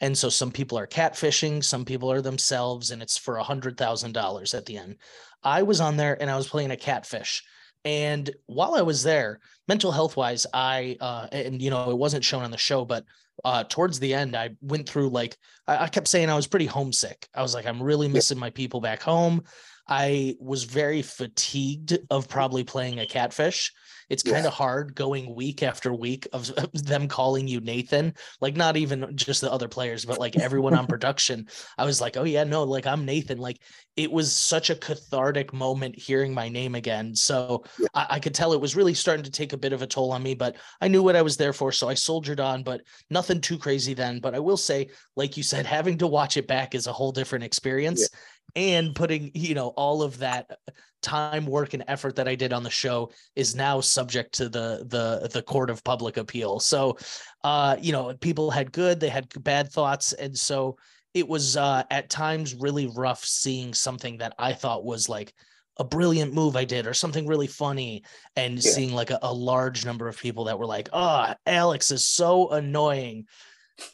And 0.00 0.16
so 0.16 0.28
some 0.28 0.52
people 0.52 0.78
are 0.78 0.86
catfishing, 0.86 1.64
some 1.64 1.84
people 1.84 2.12
are 2.12 2.22
themselves, 2.22 2.92
and 2.92 3.02
it's 3.02 3.18
for 3.18 3.38
a 3.38 3.42
hundred 3.42 3.76
thousand 3.76 4.12
dollars 4.12 4.54
at 4.54 4.64
the 4.64 4.78
end. 4.78 4.98
I 5.42 5.64
was 5.64 5.80
on 5.80 5.96
there 5.96 6.16
and 6.22 6.30
I 6.30 6.36
was 6.36 6.46
playing 6.46 6.70
a 6.70 6.76
catfish. 6.76 7.42
And 7.84 8.30
while 8.46 8.76
I 8.76 8.82
was 8.82 9.02
there, 9.02 9.40
mental 9.66 9.90
health 9.90 10.16
wise, 10.16 10.46
I 10.54 10.96
uh, 11.00 11.26
and 11.32 11.60
you 11.60 11.70
know 11.70 11.90
it 11.90 11.98
wasn't 11.98 12.22
shown 12.22 12.44
on 12.44 12.52
the 12.52 12.58
show, 12.58 12.84
but 12.84 13.04
uh, 13.44 13.64
towards 13.64 13.98
the 13.98 14.14
end, 14.14 14.36
I 14.36 14.50
went 14.60 14.88
through 14.88 15.10
like 15.10 15.36
I, 15.66 15.84
I, 15.84 15.88
kept 15.88 16.08
saying 16.08 16.28
I 16.30 16.36
was 16.36 16.46
pretty 16.46 16.66
homesick. 16.66 17.28
I 17.34 17.42
was 17.42 17.54
like, 17.54 17.66
I'm 17.66 17.82
really 17.82 18.08
missing 18.08 18.38
my 18.38 18.50
people 18.50 18.80
back 18.80 19.02
home. 19.02 19.42
I 19.90 20.36
was 20.38 20.64
very 20.64 21.02
fatigued 21.02 21.98
of 22.10 22.28
probably 22.28 22.62
playing 22.62 23.00
a 23.00 23.06
catfish. 23.06 23.72
It's 24.08 24.24
kind 24.24 24.44
of 24.44 24.52
hard 24.52 24.96
going 24.96 25.34
week 25.36 25.62
after 25.62 25.94
week 25.94 26.26
of, 26.32 26.50
of 26.50 26.70
them 26.84 27.06
calling 27.06 27.46
you 27.46 27.60
Nathan, 27.60 28.14
like 28.40 28.56
not 28.56 28.76
even 28.76 29.16
just 29.16 29.40
the 29.40 29.52
other 29.52 29.68
players, 29.68 30.04
but 30.04 30.18
like 30.18 30.36
everyone 30.36 30.74
on 30.74 30.86
production. 30.88 31.46
I 31.78 31.84
was 31.84 32.00
like, 32.00 32.16
oh 32.16 32.24
yeah, 32.24 32.44
no, 32.44 32.64
like 32.64 32.86
I'm 32.86 33.04
Nathan. 33.04 33.38
Like 33.38 33.60
it 33.96 34.10
was 34.10 34.34
such 34.34 34.70
a 34.70 34.74
cathartic 34.74 35.52
moment 35.52 35.96
hearing 35.96 36.34
my 36.34 36.48
name 36.48 36.74
again. 36.74 37.14
So 37.14 37.64
yeah. 37.78 37.86
I, 37.94 38.06
I 38.10 38.20
could 38.20 38.34
tell 38.34 38.52
it 38.52 38.60
was 38.60 38.74
really 38.74 38.94
starting 38.94 39.24
to 39.24 39.30
take 39.30 39.52
a 39.52 39.58
bit 39.58 39.72
of 39.72 39.82
a 39.82 39.86
toll 39.86 40.12
on 40.12 40.22
me, 40.22 40.34
but 40.34 40.56
I 40.80 40.88
knew 40.88 41.02
what 41.02 41.16
I 41.16 41.22
was 41.22 41.36
there 41.36 41.52
for. 41.52 41.70
So 41.70 41.88
I 41.88 41.94
soldiered 41.94 42.40
on, 42.40 42.64
but 42.64 42.80
nothing 43.10 43.40
too 43.40 43.58
crazy 43.58 43.94
then. 43.94 44.18
But 44.18 44.34
I 44.34 44.40
will 44.40 44.56
say, 44.56 44.88
like 45.14 45.36
you 45.36 45.44
said, 45.44 45.66
having 45.80 45.98
to 45.98 46.08
watch 46.08 46.36
it 46.36 46.48
back 46.48 46.74
is 46.74 46.88
a 46.88 46.92
whole 46.92 47.12
different 47.12 47.44
experience. 47.44 48.00
Yeah 48.00 48.18
and 48.56 48.94
putting 48.94 49.30
you 49.34 49.54
know 49.54 49.68
all 49.68 50.02
of 50.02 50.18
that 50.18 50.58
time 51.02 51.46
work 51.46 51.72
and 51.72 51.84
effort 51.88 52.16
that 52.16 52.28
i 52.28 52.34
did 52.34 52.52
on 52.52 52.62
the 52.62 52.70
show 52.70 53.10
is 53.34 53.54
now 53.54 53.80
subject 53.80 54.34
to 54.34 54.48
the 54.48 54.84
the 54.88 55.28
the 55.32 55.42
court 55.42 55.70
of 55.70 55.82
public 55.84 56.16
appeal. 56.16 56.60
So 56.60 56.98
uh 57.44 57.76
you 57.80 57.92
know 57.92 58.14
people 58.20 58.50
had 58.50 58.72
good 58.72 59.00
they 59.00 59.08
had 59.08 59.28
bad 59.42 59.70
thoughts. 59.70 60.12
And 60.12 60.36
so 60.36 60.76
it 61.14 61.26
was 61.26 61.56
uh 61.56 61.82
at 61.90 62.10
times 62.10 62.54
really 62.54 62.86
rough 62.94 63.24
seeing 63.24 63.74
something 63.74 64.18
that 64.18 64.34
i 64.38 64.52
thought 64.52 64.84
was 64.84 65.08
like 65.08 65.32
a 65.80 65.84
brilliant 65.84 66.34
move 66.34 66.56
I 66.56 66.66
did 66.66 66.86
or 66.86 66.92
something 66.92 67.26
really 67.26 67.46
funny 67.46 68.04
and 68.36 68.54
yeah. 68.54 68.70
seeing 68.70 68.92
like 68.92 69.10
a, 69.10 69.18
a, 69.22 69.32
large 69.32 69.86
number 69.86 70.08
of 70.08 70.18
people 70.18 70.44
that 70.44 70.58
were 70.58 70.66
like, 70.66 70.90
oh, 70.92 71.32
Alex 71.46 71.90
is 71.90 72.06
so 72.06 72.50
annoying 72.50 73.24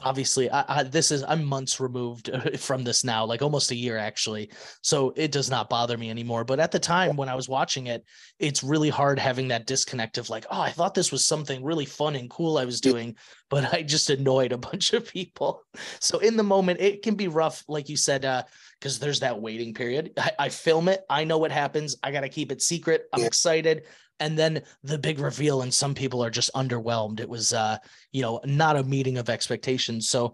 obviously 0.00 0.50
I, 0.50 0.64
I, 0.68 0.82
this 0.82 1.10
is 1.10 1.24
i'm 1.26 1.44
months 1.44 1.80
removed 1.80 2.30
from 2.58 2.84
this 2.84 3.04
now 3.04 3.24
like 3.24 3.42
almost 3.42 3.70
a 3.70 3.76
year 3.76 3.96
actually. 3.98 4.50
So 4.82 5.12
it 5.16 5.32
does 5.32 5.50
not 5.50 5.68
bother 5.68 5.96
me 5.96 6.10
anymore. 6.10 6.44
But 6.44 6.60
at 6.60 6.70
the 6.70 6.78
time 6.78 7.16
when 7.16 7.28
i 7.28 7.34
was 7.34 7.48
watching 7.48 7.86
it 7.86 8.04
it's 8.38 8.62
really 8.62 8.90
hard 8.90 9.18
having 9.18 9.48
that 9.48 9.66
disconnect 9.66 10.18
of 10.18 10.30
like 10.30 10.46
oh 10.50 10.60
i 10.60 10.70
thought 10.70 10.94
this 10.94 11.12
was 11.12 11.24
something 11.24 11.64
really 11.64 11.84
fun 11.84 12.16
and 12.16 12.30
cool 12.30 12.58
i 12.58 12.64
was 12.64 12.80
doing 12.80 13.16
but 13.50 13.72
i 13.72 13.82
just 13.82 14.10
annoyed 14.10 14.52
a 14.52 14.58
bunch 14.68 14.92
of 14.92 15.08
people. 15.08 15.62
So 16.00 16.18
in 16.18 16.36
the 16.36 16.42
moment 16.42 16.80
it 16.80 17.02
can 17.02 17.14
be 17.14 17.28
rough 17.28 17.64
like 17.68 17.88
you 17.88 17.96
said 17.96 18.24
uh 18.24 18.42
because 18.78 18.98
there's 18.98 19.20
that 19.20 19.40
waiting 19.40 19.72
period. 19.72 20.12
I, 20.18 20.32
I, 20.38 20.48
film 20.50 20.88
it 20.88 21.04
i 21.08 21.24
know 21.24 21.38
what 21.38 21.52
happens 21.52 21.96
i 22.02 22.10
gotta 22.10 22.28
keep 22.28 22.52
it 22.52 22.62
secret 22.62 23.08
i'm 23.12 23.24
excited 23.24 23.84
and 24.20 24.38
then 24.38 24.62
the 24.82 24.98
big 24.98 25.18
reveal 25.18 25.62
and 25.62 25.72
some 25.72 25.94
people 25.94 26.22
are 26.22 26.30
just 26.30 26.52
underwhelmed. 26.54 27.20
It 27.20 27.28
was 27.28 27.52
uh 27.52 27.78
you 28.12 28.22
know 28.22 28.40
not 28.44 28.76
a 28.76 28.84
meeting 28.84 29.18
of 29.18 29.28
expectations. 29.28 30.08
So 30.08 30.32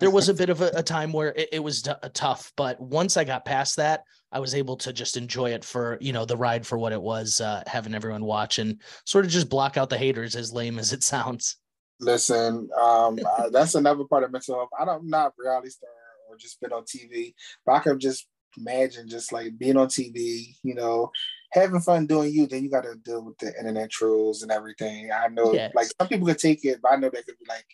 there 0.00 0.10
was 0.10 0.28
a 0.28 0.34
bit 0.34 0.50
of 0.50 0.60
a, 0.60 0.70
a 0.74 0.82
time 0.82 1.12
where 1.12 1.32
it, 1.34 1.48
it 1.52 1.58
was 1.60 1.82
t- 1.82 1.92
tough 2.12 2.52
but 2.56 2.80
once 2.80 3.16
i 3.16 3.24
got 3.24 3.44
past 3.44 3.76
that 3.76 4.02
i 4.32 4.38
was 4.38 4.54
able 4.54 4.76
to 4.76 4.92
just 4.92 5.16
enjoy 5.16 5.50
it 5.50 5.64
for 5.64 5.98
you 6.00 6.12
know 6.12 6.24
the 6.24 6.36
ride 6.36 6.66
for 6.66 6.78
what 6.78 6.92
it 6.92 7.00
was 7.00 7.40
uh 7.40 7.62
having 7.66 7.94
everyone 7.94 8.24
watch 8.24 8.58
and 8.58 8.80
sort 9.04 9.24
of 9.24 9.30
just 9.30 9.48
block 9.48 9.76
out 9.76 9.88
the 9.88 9.98
haters 9.98 10.36
as 10.36 10.52
lame 10.52 10.78
as 10.78 10.92
it 10.92 11.02
sounds. 11.02 11.56
Listen 12.00 12.68
um 12.78 13.18
that's 13.52 13.74
another 13.76 14.04
part 14.04 14.24
of 14.24 14.32
mental 14.32 14.56
health. 14.56 14.70
I 14.78 14.84
don't 14.84 15.08
not 15.08 15.32
reality 15.38 15.70
star 15.70 15.90
or 16.28 16.36
just 16.36 16.60
been 16.60 16.72
on 16.72 16.82
tv 16.82 17.34
but 17.64 17.72
i 17.72 17.78
can 17.78 17.98
just 17.98 18.26
imagine 18.58 19.08
just 19.08 19.32
like 19.32 19.56
being 19.58 19.76
on 19.76 19.88
tv 19.88 20.54
you 20.62 20.74
know 20.74 21.10
having 21.54 21.80
fun 21.80 22.06
doing 22.06 22.32
you, 22.32 22.46
then 22.46 22.64
you 22.64 22.70
got 22.70 22.82
to 22.82 22.96
deal 22.96 23.24
with 23.24 23.38
the 23.38 23.56
internet 23.58 23.90
trolls 23.90 24.42
and 24.42 24.50
everything. 24.50 25.10
I 25.12 25.28
know, 25.28 25.54
Yes. 25.54 25.72
like 25.74 25.86
some 25.98 26.08
people 26.08 26.26
could 26.26 26.38
take 26.38 26.64
it, 26.64 26.80
but 26.82 26.92
I 26.92 26.96
know 26.96 27.08
they 27.10 27.22
could 27.22 27.38
be 27.38 27.46
like, 27.48 27.66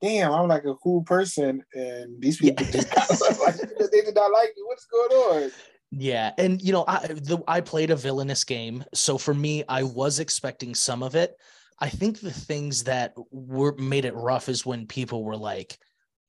"Damn, 0.00 0.32
I'm 0.32 0.48
like 0.48 0.64
a 0.64 0.74
cool 0.74 1.02
person," 1.02 1.64
and 1.74 2.20
these 2.20 2.38
people 2.38 2.66
Yeah. 2.66 2.72
just 2.72 2.88
like, 3.40 3.56
they 3.56 4.00
did 4.00 4.14
not 4.14 4.32
like 4.32 4.52
me. 4.56 4.62
What's 4.66 4.86
going 4.86 5.12
on? 5.12 5.50
Yeah, 5.92 6.32
and 6.38 6.60
you 6.60 6.72
know, 6.72 6.84
I 6.88 7.06
the, 7.06 7.38
I 7.46 7.60
played 7.60 7.90
a 7.90 7.96
villainous 7.96 8.44
game, 8.44 8.84
so 8.94 9.18
for 9.18 9.34
me, 9.34 9.62
I 9.68 9.82
was 9.82 10.18
expecting 10.18 10.74
some 10.74 11.02
of 11.02 11.14
it. 11.14 11.36
I 11.78 11.88
think 11.88 12.20
the 12.20 12.32
things 12.32 12.84
that 12.84 13.14
were 13.30 13.74
made 13.76 14.04
it 14.04 14.14
rough 14.14 14.48
is 14.48 14.64
when 14.64 14.86
people 14.86 15.24
were 15.24 15.36
like, 15.36 15.78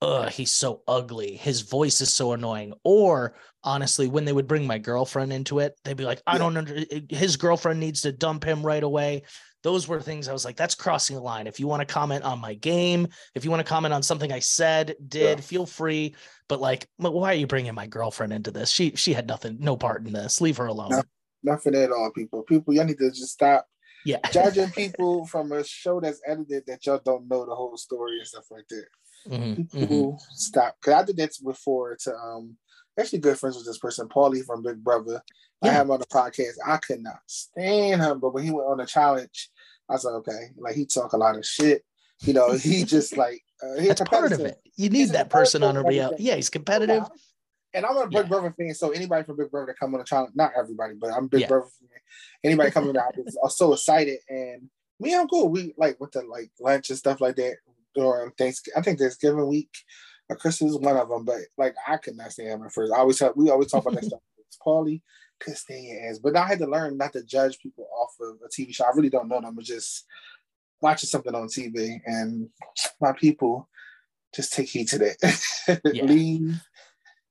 "Ugh, 0.04 0.28
he's 0.30 0.52
so 0.52 0.82
ugly. 0.86 1.36
His 1.36 1.62
voice 1.62 2.00
is 2.00 2.12
so 2.12 2.32
annoying." 2.32 2.74
Or 2.84 3.34
honestly, 3.62 4.06
when 4.08 4.24
they 4.24 4.32
would 4.32 4.46
bring 4.46 4.66
my 4.66 4.78
girlfriend 4.78 5.32
into 5.32 5.58
it, 5.60 5.78
they'd 5.84 5.96
be 5.96 6.04
like, 6.04 6.22
"I 6.26 6.38
don't 6.38 6.56
under 6.56 6.84
his 7.08 7.36
girlfriend 7.36 7.80
needs 7.80 8.02
to 8.02 8.12
dump 8.12 8.44
him 8.44 8.64
right 8.64 8.82
away." 8.82 9.22
Those 9.62 9.88
were 9.88 10.00
things 10.02 10.28
I 10.28 10.34
was 10.34 10.44
like, 10.44 10.56
"That's 10.56 10.74
crossing 10.74 11.16
the 11.16 11.22
line." 11.22 11.46
If 11.46 11.58
you 11.58 11.66
want 11.66 11.80
to 11.80 11.92
comment 11.92 12.22
on 12.22 12.38
my 12.38 12.52
game, 12.54 13.08
if 13.34 13.44
you 13.44 13.50
want 13.50 13.60
to 13.60 13.68
comment 13.68 13.94
on 13.94 14.02
something 14.02 14.30
I 14.30 14.40
said, 14.40 14.94
did, 15.08 15.38
Yeah. 15.38 15.42
feel 15.42 15.64
free. 15.66 16.14
But 16.48 16.60
like, 16.60 16.86
why 16.98 17.30
are 17.32 17.34
you 17.34 17.46
bringing 17.46 17.74
my 17.74 17.86
girlfriend 17.86 18.34
into 18.34 18.50
this? 18.50 18.70
She 18.70 18.90
she 18.94 19.14
had 19.14 19.26
nothing, 19.26 19.56
no 19.60 19.76
part 19.76 20.06
in 20.06 20.12
this. 20.12 20.40
Leave 20.42 20.58
her 20.58 20.66
alone. 20.66 20.90
No. 20.90 21.02
Nothing 21.42 21.74
at 21.74 21.92
all, 21.92 22.10
people. 22.14 22.42
People, 22.42 22.72
y'all 22.74 22.84
need 22.84 22.98
to 22.98 23.10
just 23.10 23.32
stop 23.32 23.66
Yeah. 24.04 24.18
judging 24.32 24.70
people 24.82 25.26
from 25.26 25.52
a 25.52 25.62
show 25.64 26.00
that's 26.00 26.20
edited 26.26 26.64
that 26.66 26.84
y'all 26.86 27.00
don't 27.04 27.28
know 27.28 27.44
the 27.46 27.54
whole 27.54 27.76
story 27.76 28.18
and 28.18 28.26
stuff 28.26 28.46
like 28.50 28.66
that. 28.68 28.84
Mhm, 29.28 29.56
mhm. 29.70 29.72
People 29.72 30.20
stop. 30.32 30.76
Cause 30.82 30.94
I 30.94 31.04
did 31.04 31.16
that 31.18 31.30
before 31.44 31.96
to 32.02 32.14
um 32.14 32.56
actually 32.98 33.18
good 33.20 33.38
friends 33.38 33.56
with 33.56 33.66
this 33.66 33.78
person, 33.78 34.08
Paulie 34.08 34.44
from 34.44 34.62
Big 34.62 34.82
Brother. 34.82 35.22
I 35.62 35.66
Yeah. 35.66 35.72
have 35.72 35.86
him 35.86 35.90
on 35.92 36.00
the 36.00 36.06
podcast. 36.06 36.54
I 36.64 36.76
could 36.78 37.00
not 37.02 37.18
stand 37.26 38.02
him, 38.02 38.20
but 38.20 38.34
when 38.34 38.44
he 38.44 38.50
went 38.50 38.68
on 38.68 38.78
the 38.78 38.86
challenge, 38.86 39.50
I 39.88 39.94
was 39.94 40.04
like, 40.04 40.14
okay, 40.14 40.50
like 40.58 40.74
he 40.74 40.86
talk 40.86 41.12
a 41.12 41.16
lot 41.16 41.36
of 41.36 41.44
shit. 41.46 41.84
You 42.20 42.32
know, 42.34 42.52
he 42.52 42.84
just 42.84 43.16
like 43.16 43.42
uh, 43.62 43.78
he's 43.78 43.88
That's 43.88 44.02
part 44.02 44.32
of 44.32 44.40
it. 44.40 44.58
You 44.76 44.90
need 44.90 45.08
a 45.10 45.12
that 45.12 45.30
person 45.30 45.62
on 45.62 45.76
a 45.76 45.80
competitive 45.80 45.88
real. 45.98 46.04
everything. 46.06 46.26
Yeah, 46.26 46.34
he's 46.36 46.50
competitive. 46.50 47.02
Yeah. 47.02 47.08
And 47.74 47.86
I'm 47.86 47.96
a 47.96 48.04
Big 48.06 48.12
Yeah. 48.12 48.22
Brother 48.24 48.54
fan, 48.56 48.74
so 48.74 48.90
anybody 48.90 49.24
from 49.24 49.36
Big 49.36 49.50
Brother 49.50 49.72
to 49.72 49.74
come 49.78 49.94
on 49.94 49.98
the 49.98 50.04
challenge, 50.04 50.32
not 50.36 50.52
everybody, 50.56 50.94
but 50.94 51.10
I'm 51.12 51.24
a 51.24 51.28
Big 51.28 51.40
Yeah. 51.42 51.48
Brother 51.48 51.66
fan. 51.80 51.88
Anybody 52.44 52.70
coming 52.70 52.96
out 52.96 53.14
is 53.26 53.36
are 53.42 53.50
so 53.50 53.72
excited, 53.72 54.18
and 54.28 54.68
me, 55.00 55.14
I'm 55.14 55.26
cool. 55.28 55.48
We 55.48 55.74
like 55.76 55.98
went 55.98 56.12
to 56.12 56.20
like 56.20 56.50
lunch 56.60 56.90
and 56.90 56.98
stuff 56.98 57.20
like 57.20 57.34
that 57.36 57.56
during 57.94 58.30
Thanksgiving. 58.32 58.78
I 58.78 58.82
think 58.82 58.98
Thanksgiving 58.98 59.46
week 59.46 59.70
or 60.28 60.36
Christmas 60.36 60.72
is 60.72 60.78
one 60.78 60.96
of 60.96 61.08
them, 61.08 61.24
but 61.24 61.40
like 61.56 61.74
I 61.86 61.96
could 61.96 62.16
not 62.16 62.32
stand 62.32 62.48
him 62.50 62.62
at 62.64 62.72
first. 62.72 62.92
I 62.92 62.98
always 62.98 63.18
talk, 63.18 63.36
we 63.36 63.50
always 63.50 63.70
talk 63.70 63.82
about 63.82 63.94
that 64.00 64.04
stuff. 64.08 64.20
It's 64.38 64.58
Paulie 64.64 65.02
could 65.40 65.56
stand 65.56 65.84
your 65.84 66.08
ass, 66.10 66.18
but 66.18 66.36
I 66.36 66.46
had 66.46 66.58
to 66.60 66.66
learn 66.66 66.96
not 66.96 67.12
to 67.12 67.22
judge 67.24 67.58
people 67.58 67.86
off 68.00 68.14
of 68.20 68.36
a 68.44 68.48
TV 68.48 68.74
show. 68.74 68.84
I 68.84 68.92
really 68.94 69.10
don't 69.10 69.28
know 69.28 69.40
them, 69.40 69.54
but 69.54 69.64
just 69.64 70.04
watching 70.80 71.08
something 71.08 71.34
on 71.34 71.48
TV, 71.48 72.00
and 72.06 72.48
my 73.00 73.12
people 73.12 73.68
just 74.34 74.52
take 74.52 74.68
heed 74.68 74.88
to 74.88 74.98
that. 74.98 75.80
Yeah. 75.94 76.04
Leave 76.04 76.60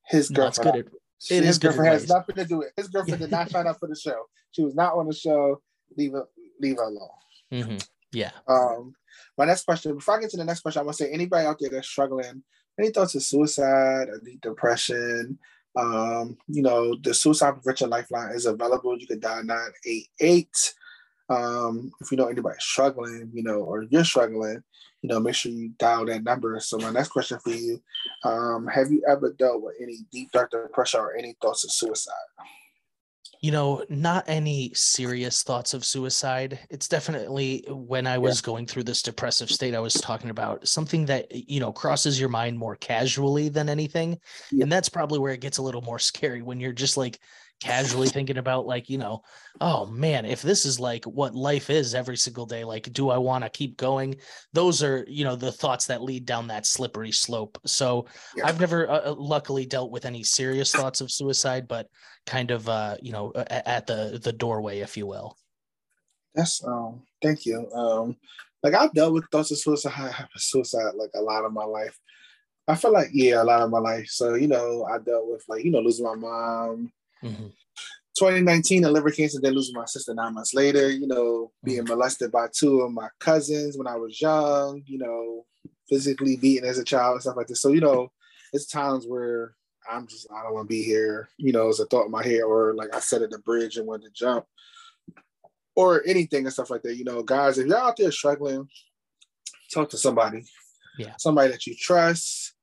his 0.08 0.30
girlfriend. 0.30 0.76
it 0.78 0.90
his 1.20 1.32
is 1.32 1.60
girlfriend 1.60 1.94
has 1.94 2.10
nothing 2.10 2.36
to 2.36 2.46
do 2.46 2.58
with 2.58 2.68
it. 2.70 2.74
His 2.78 2.88
girlfriend 2.94 3.22
did 3.22 3.30
not 3.32 3.50
sign 3.52 3.68
up 3.68 3.80
for 3.80 3.88
the 3.88 3.96
show. 3.96 4.24
She 4.52 4.64
was 4.64 4.74
not 4.74 4.96
on 4.96 5.08
the 5.08 5.14
show. 5.14 5.62
Leave 5.96 6.14
her, 6.14 6.26
leave 6.60 6.78
her 6.78 6.84
alone. 6.84 7.10
Mhm. 7.52 7.88
Yeah. 8.14 8.32
Um, 8.48 8.96
my 9.38 9.46
next 9.46 9.66
question, 9.66 9.96
before 9.96 10.18
I 10.18 10.22
get 10.22 10.30
to 10.32 10.38
the 10.38 10.46
next 10.46 10.62
question, 10.62 10.80
I 10.80 10.84
want 10.84 10.98
to 10.98 11.04
say 11.04 11.12
anybody 11.12 11.46
out 11.46 11.58
there 11.60 11.70
that's 11.70 11.88
struggling, 11.88 12.44
any 12.80 12.90
thoughts 12.90 13.16
of 13.16 13.24
suicide 13.24 14.08
depression? 14.42 15.40
Um, 15.76 16.38
you 16.48 16.62
know, 16.62 16.96
the 17.02 17.14
suicide 17.14 17.56
prevention 17.56 17.90
lifeline 17.90 18.36
is 18.36 18.46
available. 18.46 18.98
You 18.98 19.08
can 19.08 19.20
dial 19.20 19.44
988. 19.44 20.74
Um, 21.30 21.92
if 22.00 22.12
you 22.12 22.18
know 22.18 22.28
anybody 22.28 22.58
struggling, 22.60 23.32
you 23.34 23.44
know, 23.44 23.62
or 23.62 23.84
you're 23.84 24.04
struggling, 24.04 24.62
you 25.02 25.10
know, 25.10 25.20
make 25.20 25.36
sure 25.36 25.52
you 25.52 25.70
dial 25.80 26.06
that 26.06 26.24
number. 26.24 26.60
So 26.60 26.78
my 26.78 26.92
next 26.92 27.10
question 27.10 27.40
for 27.40 27.50
you, 27.50 27.82
um, 28.24 28.68
have 28.68 28.92
you 28.92 29.04
ever 29.10 29.34
dealt 29.34 29.64
with 29.64 29.76
any 29.82 30.00
deep 30.12 30.32
dark 30.32 30.52
depression 30.52 31.00
or 31.00 31.16
any 31.16 31.36
thoughts 31.42 31.64
of 31.64 31.72
suicide? 31.72 32.14
You 33.44 33.52
know, 33.52 33.84
not 33.90 34.24
any 34.28 34.72
serious 34.74 35.44
thoughts 35.44 35.74
of 35.74 35.84
suicide. 35.84 36.58
It's 36.70 36.88
definitely 36.88 37.66
when 37.68 38.08
I 38.08 38.18
was 38.18 38.40
going 38.40 38.66
through 38.66 38.84
this 38.84 39.02
depressive 39.02 39.52
state, 39.52 39.76
I 39.76 39.82
was 39.82 39.96
talking 39.96 40.30
about 40.30 40.66
something 40.66 41.06
that, 41.08 41.30
you 41.30 41.60
know, 41.60 41.74
crosses 41.74 42.18
your 42.18 42.30
mind 42.30 42.58
more 42.58 42.78
casually 42.78 43.50
than 43.50 43.68
anything. 43.68 44.18
Yeah. 44.50 44.64
And 44.64 44.72
that's 44.72 44.88
probably 44.88 45.20
where 45.20 45.34
it 45.34 45.42
gets 45.42 45.58
a 45.58 45.62
little 45.62 45.82
more 45.82 46.00
scary 46.00 46.42
when 46.42 46.62
you're 46.62 46.72
just 46.72 46.96
like 46.96 47.20
casually 47.64 48.10
thinking 48.10 48.38
about, 48.38 48.66
like, 48.66 48.90
you 48.90 48.98
know, 48.98 49.22
oh 49.62 49.86
man, 49.86 50.26
if 50.26 50.42
this 50.42 50.66
is 50.66 50.80
like 50.80 51.06
what 51.06 51.36
life 51.36 51.70
is 51.70 51.96
every 51.96 52.18
single 52.18 52.46
day, 52.46 52.64
like, 52.64 52.92
do 52.94 53.10
I 53.10 53.18
want 53.18 53.44
to 53.44 53.50
keep 53.50 53.78
going? 53.78 54.16
Those 54.54 54.84
are, 54.84 55.06
you 55.08 55.24
know, 55.24 55.36
the 55.36 55.52
thoughts 55.52 55.88
that 55.88 56.02
lead 56.04 56.26
down 56.26 56.48
that 56.48 56.66
slippery 56.66 57.12
slope. 57.12 57.58
So 57.66 58.08
Yeah. 58.36 58.46
I've 58.48 58.60
never 58.60 58.90
uh, 58.90 59.12
uh, 59.12 59.16
luckily 59.18 59.66
dealt 59.66 59.92
with 59.92 60.06
any 60.06 60.24
serious 60.24 60.74
thoughts 60.74 61.02
of 61.02 61.12
suicide, 61.12 61.68
but 61.68 61.88
kind 62.26 62.52
of 62.52 62.70
uh 62.70 62.96
you 63.02 63.12
know 63.12 63.32
a- 63.36 63.42
a- 63.42 63.68
at 63.68 63.86
the 63.88 64.18
the 64.24 64.32
doorway 64.32 64.80
if 64.80 64.96
you 64.96 65.06
will 65.06 65.36
That's 66.36 66.64
um 66.64 67.04
thank 67.22 67.46
you. 67.46 67.70
Um 67.72 68.18
like 68.64 68.74
I've 68.74 68.94
dealt 68.94 69.14
with 69.14 69.26
thoughts 69.32 69.52
of 69.52 69.60
suicide 69.60 70.28
suicide 70.36 70.96
like 70.96 71.12
a 71.16 71.22
lot 71.22 71.46
of 71.46 71.54
my 71.54 71.66
life. 71.66 72.00
I 72.68 72.76
feel 72.76 72.94
like 72.94 73.10
yeah, 73.14 73.42
a 73.42 73.46
lot 73.46 73.62
of 73.62 73.72
my 73.72 73.80
life. 73.80 74.08
So, 74.10 74.36
you 74.36 74.48
know, 74.48 74.86
I 74.86 75.00
dealt 75.00 75.28
with 75.30 75.44
like, 75.50 75.66
you 75.66 75.72
know, 75.72 75.82
losing 75.82 76.06
my 76.06 76.16
mom. 76.16 76.92
Mhm. 77.24 77.54
2019, 78.18 78.84
a 78.84 78.92
liver 78.92 79.10
cancer, 79.10 79.40
then 79.42 79.54
losing 79.54 79.76
my 79.76 79.86
sister 79.86 80.14
nine 80.14 80.36
months 80.36 80.54
later, 80.54 80.92
you 80.92 81.08
know, 81.08 81.52
being 81.64 81.84
molested 81.86 82.32
by 82.32 82.48
two 82.54 82.82
of 82.82 82.92
my 82.92 83.10
cousins 83.20 83.78
when 83.78 83.88
I 83.88 83.96
was 83.96 84.22
young, 84.22 84.84
you 84.86 85.00
know, 85.00 85.46
physically 85.90 86.38
beaten 86.38 86.68
as 86.68 86.78
a 86.78 86.84
child 86.84 87.14
and 87.14 87.22
stuff 87.22 87.38
like 87.38 87.48
this. 87.48 87.62
So, 87.62 87.70
you 87.70 87.82
know, 87.82 88.12
it's 88.52 88.68
times 88.68 89.06
where 89.08 89.56
I'm 89.90 90.08
just 90.08 90.28
I 90.32 90.44
don't 90.44 90.54
want 90.54 90.70
to 90.70 90.74
be 90.76 90.84
here, 90.84 91.28
you 91.38 91.52
know, 91.52 91.70
as 91.70 91.80
a 91.80 91.86
thought 91.86 92.06
in 92.06 92.12
my 92.12 92.24
head, 92.24 92.42
or 92.42 92.74
like 92.76 92.96
I 92.96 93.00
sat 93.00 93.22
at 93.22 93.32
the 93.32 93.40
bridge 93.40 93.78
and 93.78 93.88
wanted 93.88 94.06
to 94.06 94.12
jump 94.14 94.46
or 95.76 96.04
anything 96.06 96.46
and 96.46 96.54
stuff 96.54 96.70
like 96.70 96.84
that. 96.84 96.96
You 96.96 97.04
know, 97.04 97.24
guys, 97.24 97.58
if 97.58 97.68
you're 97.68 97.78
out 97.78 97.98
there 97.98 98.12
struggling, 98.12 98.70
talk 99.74 99.90
to 99.90 99.98
somebody. 99.98 100.46
Yeah. 100.98 101.16
Somebody 101.18 101.52
that 101.52 101.66
you 101.66 101.76
trust, 101.76 102.54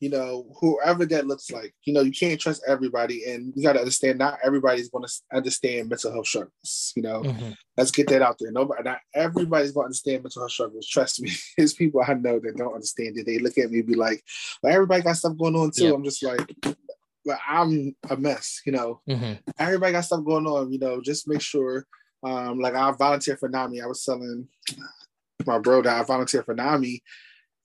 you 0.00 0.10
know, 0.10 0.46
whoever 0.60 1.06
that 1.06 1.26
looks 1.26 1.50
like. 1.50 1.74
You 1.84 1.94
know, 1.94 2.02
you 2.02 2.12
can't 2.12 2.38
trust 2.40 2.62
everybody. 2.68 3.24
And 3.24 3.52
you 3.56 3.62
gotta 3.62 3.78
understand 3.78 4.18
not 4.18 4.38
everybody's 4.44 4.90
gonna 4.90 5.08
understand 5.32 5.88
mental 5.88 6.12
health 6.12 6.26
struggles. 6.26 6.92
You 6.94 7.02
know, 7.02 7.22
Mhm. 7.22 7.56
let's 7.78 7.90
get 7.90 8.08
that 8.08 8.20
out 8.22 8.36
there. 8.38 8.52
Nobody 8.52 8.82
not 8.82 8.98
everybody's 9.14 9.72
gonna 9.72 9.86
understand 9.86 10.22
mental 10.22 10.42
health 10.42 10.52
struggles. 10.52 10.86
Trust 10.86 11.22
me. 11.22 11.30
There's 11.56 11.72
people 11.72 12.02
I 12.06 12.12
know 12.14 12.38
that 12.40 12.56
don't 12.56 12.74
understand 12.74 13.16
it. 13.18 13.24
They 13.26 13.38
look 13.38 13.56
at 13.56 13.70
me 13.70 13.78
and 13.78 13.86
be 13.88 13.94
like, 13.94 14.22
well, 14.62 14.72
everybody 14.74 15.02
got 15.02 15.16
stuff 15.16 15.36
going 15.38 15.56
on 15.56 15.70
too. 15.70 15.84
Yeah. 15.86 15.92
I'm 15.94 16.04
just 16.04 16.22
like, 16.22 16.52
well, 17.24 17.40
I'm 17.48 17.96
a 18.10 18.16
mess, 18.16 18.60
you 18.66 18.72
know 18.72 19.00
Mhm. 19.08 19.40
everybody 19.58 19.92
got 19.92 20.02
stuff 20.04 20.24
going 20.24 20.46
on, 20.46 20.72
you 20.72 20.78
know, 20.78 21.00
just 21.00 21.26
make 21.26 21.40
sure. 21.40 21.86
Um, 22.22 22.58
like 22.60 22.74
I 22.74 22.90
volunteer 22.92 23.36
for 23.36 23.48
NAMI. 23.48 23.80
I 23.82 23.86
was 23.86 24.04
telling 24.04 24.48
my 25.46 25.58
bro 25.58 25.82
that 25.82 26.00
I 26.00 26.02
volunteer 26.04 26.42
for 26.42 26.54
NAMI. 26.54 27.02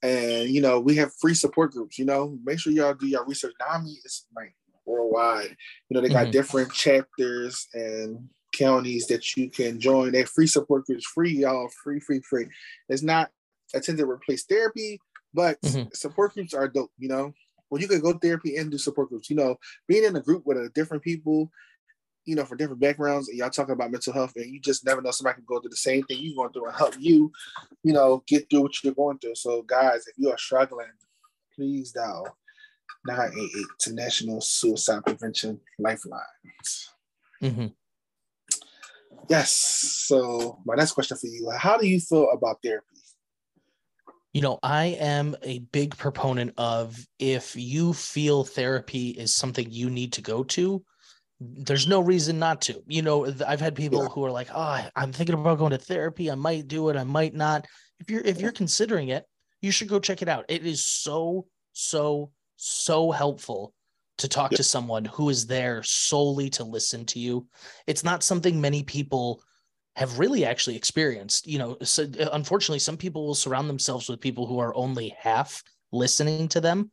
And 0.03 0.49
you 0.49 0.61
know, 0.61 0.79
we 0.79 0.95
have 0.95 1.13
free 1.13 1.33
support 1.33 1.71
groups, 1.71 1.99
you 1.99 2.05
know. 2.05 2.37
Make 2.43 2.59
sure 2.59 2.73
y'all 2.73 2.93
do 2.93 3.07
your 3.07 3.25
research. 3.25 3.53
NAMI 3.59 3.91
is 4.03 4.25
like 4.35 4.55
worldwide. 4.85 5.55
You 5.89 5.95
know, 5.95 6.01
they 6.01 6.09
got 6.09 6.27
Mhm. 6.27 6.31
different 6.31 6.73
chapters 6.73 7.67
and 7.73 8.29
counties 8.51 9.07
that 9.07 9.37
you 9.37 9.49
can 9.49 9.79
join. 9.79 10.11
They're 10.11 10.25
free 10.25 10.47
support 10.47 10.85
groups, 10.85 11.05
free, 11.05 11.31
y'all, 11.31 11.69
free, 11.83 11.99
free, 11.99 12.19
free. 12.21 12.47
It's 12.89 13.03
not 13.03 13.31
intended 13.73 14.03
to 14.03 14.09
replace 14.09 14.43
therapy, 14.43 14.99
but 15.33 15.61
Mhm. 15.61 15.95
support 15.95 16.33
groups 16.33 16.53
are 16.53 16.67
dope, 16.67 16.91
you 16.97 17.07
know. 17.07 17.33
Well, 17.69 17.79
you 17.81 17.87
could 17.87 18.01
go 18.01 18.13
therapy 18.13 18.57
and 18.57 18.69
do 18.69 18.77
support 18.77 19.09
groups. 19.09 19.29
You 19.29 19.37
know, 19.37 19.57
being 19.87 20.03
in 20.03 20.15
a 20.17 20.21
group 20.21 20.45
with 20.45 20.57
a 20.57 20.69
different 20.69 21.03
people, 21.03 21.49
you 22.25 22.35
know, 22.35 22.45
from 22.45 22.57
different 22.57 22.79
backgrounds, 22.81 23.29
and 23.29 23.37
y'all 23.37 23.49
talking 23.49 23.73
about 23.73 23.91
mental 23.91 24.13
health, 24.13 24.33
and 24.35 24.45
you 24.45 24.59
just 24.59 24.85
never 24.85 25.01
know 25.01 25.11
somebody 25.11 25.35
can 25.35 25.45
go 25.47 25.59
through 25.59 25.69
the 25.69 25.75
same 25.75 26.03
thing 26.03 26.19
you're 26.19 26.35
going 26.35 26.51
through 26.51 26.67
and 26.67 26.75
help 26.75 26.95
you, 26.99 27.31
you 27.83 27.93
know, 27.93 28.23
get 28.27 28.49
through 28.49 28.61
what 28.61 28.83
you're 28.83 28.93
going 28.93 29.17
through. 29.19 29.35
So, 29.35 29.63
guys, 29.63 30.05
if 30.07 30.13
you 30.17 30.29
are 30.29 30.37
struggling, 30.37 30.87
please 31.55 31.91
dial 31.91 32.37
988 33.05 33.65
to 33.79 33.93
National 33.93 34.41
Suicide 34.41 35.03
Prevention 35.05 35.59
Lifelines. 35.79 36.89
Mhm. 37.41 37.73
Yes. 39.29 39.51
So, 39.51 40.59
my 40.65 40.75
next 40.75 40.91
question 40.93 41.17
for 41.17 41.27
you 41.27 41.49
How 41.57 41.77
do 41.77 41.87
you 41.87 41.99
feel 41.99 42.29
about 42.31 42.61
therapy? 42.63 42.85
you 44.33 44.41
know 44.41 44.59
i 44.63 44.85
am 44.85 45.35
a 45.43 45.59
big 45.59 45.95
proponent 45.97 46.53
of 46.57 47.05
if 47.19 47.55
you 47.55 47.91
feel 47.93 48.43
therapy 48.43 49.09
is 49.09 49.33
something 49.33 49.67
you 49.69 49.89
need 49.89 50.13
to 50.13 50.21
go 50.21 50.43
to 50.43 50.81
there's 51.43 51.87
no 51.87 51.99
reason 51.99 52.37
not 52.37 52.61
to 52.61 52.83
you 52.87 53.01
know 53.01 53.25
i've 53.47 53.59
had 53.59 53.75
people 53.75 54.03
Yeah. 54.03 54.09
who 54.09 54.23
are 54.23 54.31
like 54.31 54.49
oh 54.53 54.85
i'm 54.95 55.11
thinking 55.11 55.33
about 55.33 55.57
going 55.57 55.71
to 55.71 55.77
therapy 55.79 56.29
i 56.29 56.35
might 56.35 56.67
do 56.67 56.89
it 56.89 56.95
i 56.97 57.03
might 57.03 57.33
not 57.33 57.65
if 57.99 58.11
you're 58.11 58.21
if 58.21 58.39
you're 58.39 58.51
considering 58.51 59.09
it 59.09 59.25
you 59.59 59.71
should 59.71 59.87
go 59.87 59.99
check 59.99 60.21
it 60.21 60.29
out 60.29 60.45
it 60.49 60.65
is 60.65 60.85
so 60.85 61.47
so 61.73 62.31
so 62.57 63.09
helpful 63.09 63.73
to 64.19 64.27
talk 64.27 64.51
to 64.51 64.63
someone 64.63 65.03
who 65.05 65.29
is 65.29 65.47
there 65.47 65.81
solely 65.81 66.47
to 66.51 66.63
listen 66.63 67.05
to 67.07 67.17
you. 67.17 67.47
It's 67.87 68.03
not 68.03 68.21
something 68.21 68.61
many 68.61 68.83
people 68.83 69.41
have 69.95 70.19
really 70.19 70.45
actually 70.45 70.75
experienced. 70.75 71.47
You 71.47 71.57
know, 71.57 71.77
so 71.81 72.03
uh, 72.03 72.29
unfortunately, 72.33 72.77
some 72.79 72.97
people 72.97 73.25
will 73.25 73.33
surround 73.33 73.67
themselves 73.67 74.07
with 74.07 74.21
people 74.21 74.45
who 74.45 74.59
are 74.59 74.75
only 74.75 75.15
half 75.17 75.63
listening 75.91 76.47
to 76.49 76.61
them. 76.61 76.91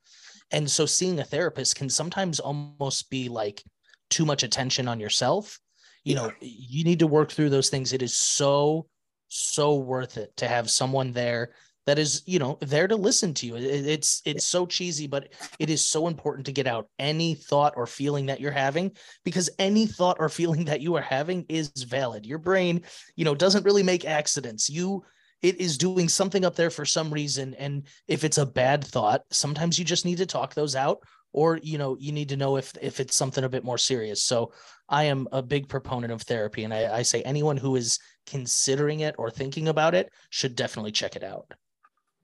And 0.53 0.71
so 0.71 0.87
seeing 0.87 1.21
a 1.21 1.25
therapist 1.25 1.77
can 1.77 1.91
sometimes 1.91 2.41
almost 2.41 3.11
be 3.11 3.29
like 3.29 3.63
too 4.11 4.25
much 4.25 4.43
attention 4.43 4.89
on 4.89 5.01
yourself. 5.01 5.59
You 6.05 6.15
know, 6.15 6.33
you 6.41 6.85
need 6.85 7.01
to 7.01 7.07
work 7.07 7.31
through 7.33 7.51
those 7.51 7.69
things. 7.69 7.93
It 7.93 8.03
is 8.03 8.17
so, 8.17 8.87
so 9.29 9.77
worth 9.77 10.17
it 10.17 10.37
to 10.39 10.49
have 10.49 10.71
someone 10.71 11.13
there 11.13 11.53
that 11.89 11.99
is 11.99 12.23
you 12.27 12.39
know 12.39 12.59
there 12.61 12.87
to 12.87 12.97
listen 12.97 13.33
to 13.33 13.47
you. 13.47 13.57
It's 13.57 14.21
it's 14.27 14.45
so 14.45 14.67
cheesy 14.67 15.07
but 15.07 15.33
it 15.59 15.71
is 15.71 15.83
so 15.83 16.07
important 16.07 16.45
to 16.45 16.53
get 16.53 16.67
out. 16.67 16.87
Any 16.99 17.35
thought 17.35 17.73
or 17.77 17.87
feeling 17.87 18.27
that 18.27 18.41
you're 18.41 18.51
having 18.51 18.93
because 19.25 19.49
any 19.59 19.87
thought 19.87 20.19
or 20.21 20.29
feeling 20.29 20.67
that 20.67 20.83
you 20.83 20.97
are 20.97 21.03
having 21.03 21.47
is 21.49 21.69
valid. 21.69 22.27
Your 22.27 22.37
brain 22.37 22.83
you 23.17 23.25
know 23.25 23.35
doesn't 23.35 23.65
really 23.65 23.83
make 23.83 24.05
accidents. 24.05 24.69
You 24.69 25.03
it 25.41 25.63
is 25.63 25.79
doing 25.79 26.11
something 26.11 26.45
up 26.45 26.57
there 26.57 26.69
for 26.69 26.85
some 26.85 27.11
reason. 27.11 27.55
And 27.55 27.85
if 28.07 28.23
it's 28.23 28.37
a 28.37 28.45
bad 28.45 28.85
thought 28.85 29.23
sometimes 29.31 29.79
you 29.79 29.87
just 29.87 30.05
need 30.05 30.19
to 30.19 30.27
talk 30.27 30.53
those 30.53 30.77
out 30.77 30.99
or 31.39 31.59
you 31.63 31.79
know 31.79 31.97
you 31.99 32.13
need 32.13 32.29
to 32.29 32.37
know 32.37 32.57
if 32.57 32.73
if 32.83 33.01
it's 33.01 33.17
something 33.17 33.45
a 33.45 33.49
bit 33.49 33.65
more 33.65 33.79
serious 33.79 34.23
so 34.23 34.53
i 34.89 35.05
am 35.05 35.29
a 35.33 35.43
big 35.43 35.69
proponent 35.69 36.13
of 36.13 36.23
therapy 36.23 36.65
and 36.65 36.75
i, 36.75 36.99
I 36.99 37.03
say 37.03 37.23
anyone 37.23 37.57
who 37.57 37.77
is 37.77 37.99
considering 38.27 39.01
it 39.01 39.15
or 39.19 39.31
thinking 39.31 39.69
about 39.69 39.95
it 39.95 40.11
should 40.31 40.57
definitely 40.57 40.93
check 40.93 41.17
it 41.17 41.23
out 41.23 41.55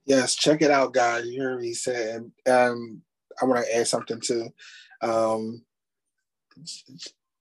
Yes, 0.05 0.35
check 0.35 0.61
it 0.61 0.71
out, 0.71 0.93
guys. 0.93 1.25
You 1.25 1.41
heard 1.41 1.61
me 1.61 1.73
say, 1.73 2.11
and 2.11 2.31
um, 2.47 3.01
I 3.41 3.45
want 3.45 3.65
to 3.65 3.75
add 3.75 3.87
something 3.87 4.19
too. 4.21 4.49
Um, 5.01 5.63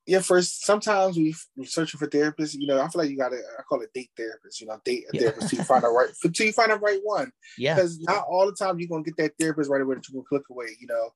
yeah, 0.06 0.20
first, 0.20 0.64
sometimes 0.64 1.16
we 1.16 1.34
are 1.60 1.66
searching 1.66 1.98
for 1.98 2.06
therapists. 2.06 2.54
You 2.54 2.66
know, 2.66 2.80
I 2.80 2.88
feel 2.88 3.02
like 3.02 3.10
you 3.10 3.18
got 3.18 3.30
to. 3.30 3.36
I 3.36 3.62
call 3.68 3.82
it 3.82 3.92
date 3.94 4.10
therapist. 4.16 4.62
You 4.62 4.66
know, 4.66 4.80
date 4.84 5.04
a 5.12 5.16
yeah. 5.16 5.20
therapist 5.20 5.50
till 5.50 5.58
you 5.58 5.64
find 5.64 5.82
the 5.82 5.88
right 5.88 6.08
until 6.24 6.46
you 6.46 6.52
find 6.52 6.72
the 6.72 6.76
right 6.76 7.00
one. 7.02 7.30
Yeah, 7.58 7.74
because 7.74 8.00
not 8.00 8.24
all 8.28 8.46
the 8.46 8.56
time 8.56 8.78
you're 8.78 8.88
gonna 8.88 9.04
get 9.04 9.16
that 9.18 9.32
therapist 9.38 9.70
right 9.70 9.82
away 9.82 9.96
that 9.96 10.08
you 10.08 10.14
can 10.14 10.24
click 10.26 10.44
away. 10.50 10.68
You 10.80 10.86
know, 10.86 11.10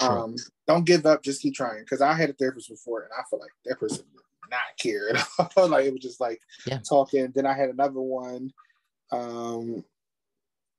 um, 0.00 0.36
don't 0.66 0.84
give 0.84 1.06
up. 1.06 1.22
Just 1.22 1.42
keep 1.42 1.54
trying. 1.54 1.80
Because 1.80 2.00
I 2.00 2.14
had 2.14 2.30
a 2.30 2.34
therapist 2.34 2.68
before, 2.68 3.02
and 3.02 3.10
I 3.18 3.22
feel 3.28 3.40
like 3.40 3.50
that 3.64 3.78
person 3.78 4.04
not 4.50 4.60
care 4.80 5.10
at 5.10 5.26
all. 5.56 5.68
like 5.68 5.86
it 5.86 5.92
was 5.92 6.02
just 6.02 6.20
like 6.20 6.40
yeah. 6.66 6.78
talking. 6.88 7.32
Then 7.34 7.46
I 7.46 7.54
had 7.54 7.70
another 7.70 8.00
one. 8.00 8.52
Um, 9.12 9.84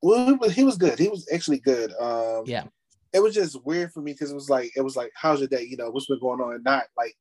well, 0.01 0.37
he 0.49 0.63
was 0.63 0.77
good. 0.77 0.97
He 0.97 1.09
was 1.09 1.27
actually 1.33 1.59
good. 1.59 1.93
Um, 1.99 2.43
yeah. 2.45 2.65
It 3.11 3.21
was 3.21 3.33
just 3.33 3.65
weird 3.65 3.91
for 3.91 4.01
me 4.01 4.13
because 4.13 4.31
it 4.31 4.35
was 4.35 4.49
like 4.49 4.71
it 4.75 4.81
was 4.81 4.95
like, 4.95 5.11
how's 5.15 5.39
your 5.39 5.47
day? 5.47 5.63
You 5.63 5.77
know, 5.77 5.89
what's 5.89 6.05
been 6.05 6.19
going 6.19 6.41
on? 6.41 6.61
Not 6.63 6.85
like 6.95 7.15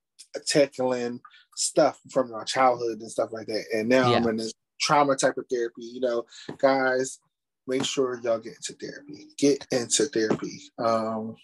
tackling 0.47 1.21
stuff 1.57 1.99
from 2.11 2.31
my 2.31 2.45
childhood 2.45 3.01
and 3.01 3.11
stuff 3.11 3.31
like 3.33 3.47
that. 3.47 3.65
And 3.75 3.89
now 3.89 4.11
yeah. 4.11 4.19
I'm 4.19 4.29
in 4.29 4.37
this 4.37 4.53
trauma 4.81 5.17
type 5.17 5.39
of 5.39 5.47
therapy. 5.51 5.85
You 5.85 6.01
know, 6.01 6.25
guys, 6.59 7.21
make 7.67 7.85
sure 7.85 8.21
y'all 8.23 8.39
get 8.39 8.57
into 8.57 8.75
therapy. 8.75 9.29
Get 9.39 9.67
into 9.73 10.05
therapy. 10.07 10.61
Um, 10.79 11.37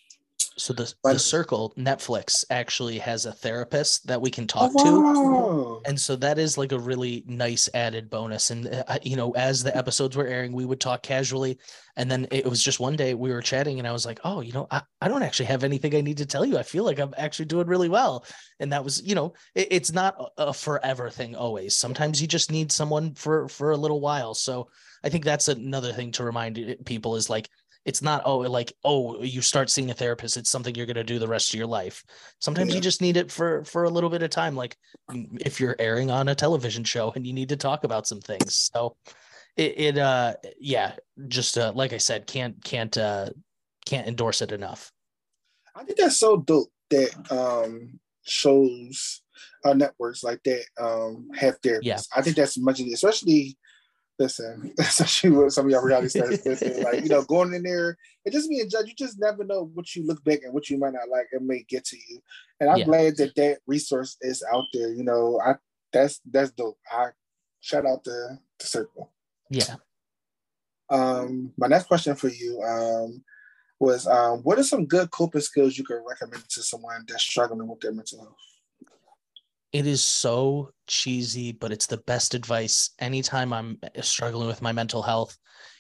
so 0.57 0.73
the, 0.73 0.93
the 1.05 1.19
circle 1.19 1.73
netflix 1.77 2.45
actually 2.51 2.99
has 2.99 3.27
a 3.27 3.33
therapist 3.33 4.07
that 4.07 4.21
we 4.21 4.31
can 4.31 4.47
talk 4.47 4.71
oh, 4.77 4.85
to 4.85 5.65
and 5.87 6.01
so 6.01 6.17
that 6.17 6.39
is 6.39 6.57
like 6.57 6.73
a 6.73 6.79
really 6.79 7.25
nice 7.27 7.69
added 7.75 8.09
bonus. 8.11 8.51
And 8.51 8.67
uh, 8.89 8.99
you 9.03 9.17
know 9.17 9.33
as 9.33 9.63
the 9.63 9.77
episodes 9.77 10.17
were 10.17 10.27
airing 10.27 10.53
we 10.53 10.65
would 10.65 10.81
talk 10.81 11.03
casually. 11.03 11.59
And 11.97 12.11
then 12.11 12.27
it 12.33 12.45
was 12.45 12.63
just 12.63 12.81
one 12.81 12.97
day 12.97 13.15
we 13.15 13.31
were 13.31 13.41
chatting 13.41 13.79
and 13.79 13.87
i 13.87 13.93
was 13.93 14.07
like 14.07 14.21
oh 14.25 14.41
you 14.41 14.53
know 14.53 14.67
i, 14.71 14.83
I 15.01 15.09
don't 15.09 15.23
actually 15.23 15.47
have 15.47 15.65
anything 15.65 15.95
i 15.95 16.01
need 16.01 16.19
to 16.19 16.27
tell 16.27 16.45
you. 16.45 16.59
I 16.59 16.63
feel 16.63 16.85
like 16.85 16.99
i'm 16.99 17.15
actually 17.17 17.47
doing 17.47 17.67
really 17.67 17.89
well. 17.89 18.25
And 18.61 18.73
that 18.73 18.85
was 18.85 19.03
you 19.03 19.15
know 19.15 19.35
it, 19.55 19.69
it's 19.71 19.93
not 19.93 20.17
a 20.39 20.53
forever 20.53 21.11
thing 21.11 21.37
always. 21.37 21.77
Sometimes 21.77 22.21
you 22.21 22.29
just 22.29 22.51
need 22.51 22.73
someone 22.73 23.15
for 23.15 23.49
for 23.49 23.73
a 23.73 23.77
little 23.77 24.01
while. 24.01 24.35
So 24.35 24.69
i 25.05 25.09
think 25.11 25.23
that's 25.23 25.49
another 25.49 25.93
thing 25.93 26.11
to 26.11 26.25
remind 26.25 26.59
uh, 26.59 26.75
people 26.87 27.15
is 27.17 27.29
like 27.29 27.51
it's 27.85 28.03
not 28.03 28.23
oh 28.25 28.39
like 28.39 28.73
oh 28.85 29.23
you 29.23 29.43
start 29.43 29.71
seeing 29.71 29.91
a 29.91 29.95
therapist 29.95 30.37
it's 30.37 30.51
something 30.51 30.75
you're 30.75 30.87
going 30.87 30.95
to 30.95 31.05
do 31.05 31.19
the 31.19 31.29
rest 31.29 31.53
of 31.53 31.59
your 31.59 31.67
life 31.67 32.03
sometimes 32.41 32.71
yeah. 32.71 32.77
you 32.77 32.81
just 32.81 33.01
need 33.01 33.17
it 33.17 33.31
for 33.31 33.65
for 33.65 33.85
a 33.85 33.91
little 33.91 34.11
bit 34.11 34.23
of 34.23 34.31
time 34.31 34.57
like 34.57 34.77
if 35.41 35.61
you're 35.61 35.77
airing 35.79 36.11
on 36.11 36.29
a 36.29 36.35
television 36.35 36.85
show 36.85 37.13
and 37.15 37.27
you 37.27 37.33
need 37.33 37.49
to 37.49 37.57
talk 37.57 37.85
about 37.85 38.07
some 38.07 38.21
things 38.21 38.71
so 38.73 38.97
it, 39.57 39.75
it 39.79 39.99
uh 39.99 40.35
yeah 40.59 40.93
just 41.29 41.59
uh 41.59 41.73
like 41.75 41.93
i 41.93 41.99
said 41.99 42.27
can't 42.27 42.63
can't 42.65 42.97
uh 42.99 43.29
can't 43.87 44.09
endorse 44.09 44.43
it 44.43 44.53
enough 44.53 44.91
i 45.77 45.85
think 45.85 45.99
that's 45.99 46.17
so 46.17 46.37
dope 46.37 46.71
that 46.91 47.11
um 47.31 47.99
shows 48.25 49.23
uh 49.65 49.75
networks 49.75 50.25
like 50.25 50.43
that 50.45 50.65
um 50.81 51.29
have 51.35 51.61
therapists 51.61 51.81
yeah. 51.83 51.99
i 52.17 52.23
think 52.23 52.37
that's 52.37 52.59
much 52.59 52.81
especially 52.81 53.57
listen, 54.19 54.73
especially 54.79 55.31
with 55.31 55.53
some 55.53 55.67
of 55.67 55.71
y'all 55.71 55.83
reality 55.83 56.09
stars, 56.09 56.45
like 56.45 57.03
you 57.03 57.09
know, 57.09 57.23
going 57.29 57.55
in 57.55 57.63
there 57.63 57.97
and 58.25 58.33
just 58.33 58.49
being 58.49 58.63
a 58.63 58.69
judge, 58.69 58.89
you 58.89 58.95
just 58.95 59.19
never 59.19 59.45
know 59.45 59.71
what 59.75 59.95
you 59.95 60.07
look 60.07 60.23
back 60.25 60.41
and 60.45 60.53
what 60.53 60.71
you 60.71 60.79
might 60.79 60.93
not 60.93 61.09
like. 61.09 61.27
It 61.33 61.43
may 61.43 61.65
get 61.69 61.85
to 61.87 61.97
you, 61.97 62.21
and 62.61 62.71
I'm 62.71 62.79
yeah. 62.79 62.85
glad 62.85 63.17
that 63.19 63.35
that 63.37 63.59
resource 63.67 64.17
is 64.21 64.45
out 64.53 64.65
there. 64.73 64.93
You 64.93 65.05
know, 65.05 65.41
I 65.45 65.55
that's 65.93 66.21
that's 66.31 66.51
dope. 66.53 66.79
I 66.91 67.09
shout 67.61 67.87
out 67.87 68.05
to 68.05 68.39
the 68.59 68.67
circle. 68.67 69.13
Yeah. 69.51 69.77
Um, 70.91 71.53
my 71.57 71.67
next 71.67 71.87
question 71.87 72.15
for 72.15 72.29
you 72.29 72.63
um 72.63 73.25
was 73.81 74.07
um, 74.07 74.41
what 74.41 74.59
are 74.59 74.63
some 74.63 74.87
good 74.87 75.11
coping 75.11 75.41
skills 75.41 75.77
you 75.77 75.85
could 75.85 76.01
recommend 76.09 76.49
to 76.49 76.63
someone 76.63 77.05
that's 77.09 77.23
struggling 77.23 77.67
with 77.67 77.81
their 77.81 77.93
mental 77.93 78.21
health? 78.21 78.37
it 79.75 79.89
is 79.89 80.03
so 80.05 80.71
cheesy, 80.87 81.53
but 81.53 81.73
it's 81.73 81.87
the 81.87 81.99
best 81.99 82.35
advice. 82.35 82.91
Anytime 82.99 83.53
I'm 83.53 83.79
struggling 84.01 84.47
with 84.47 84.63
my 84.63 84.73
mental 84.73 85.03
health, 85.03 85.37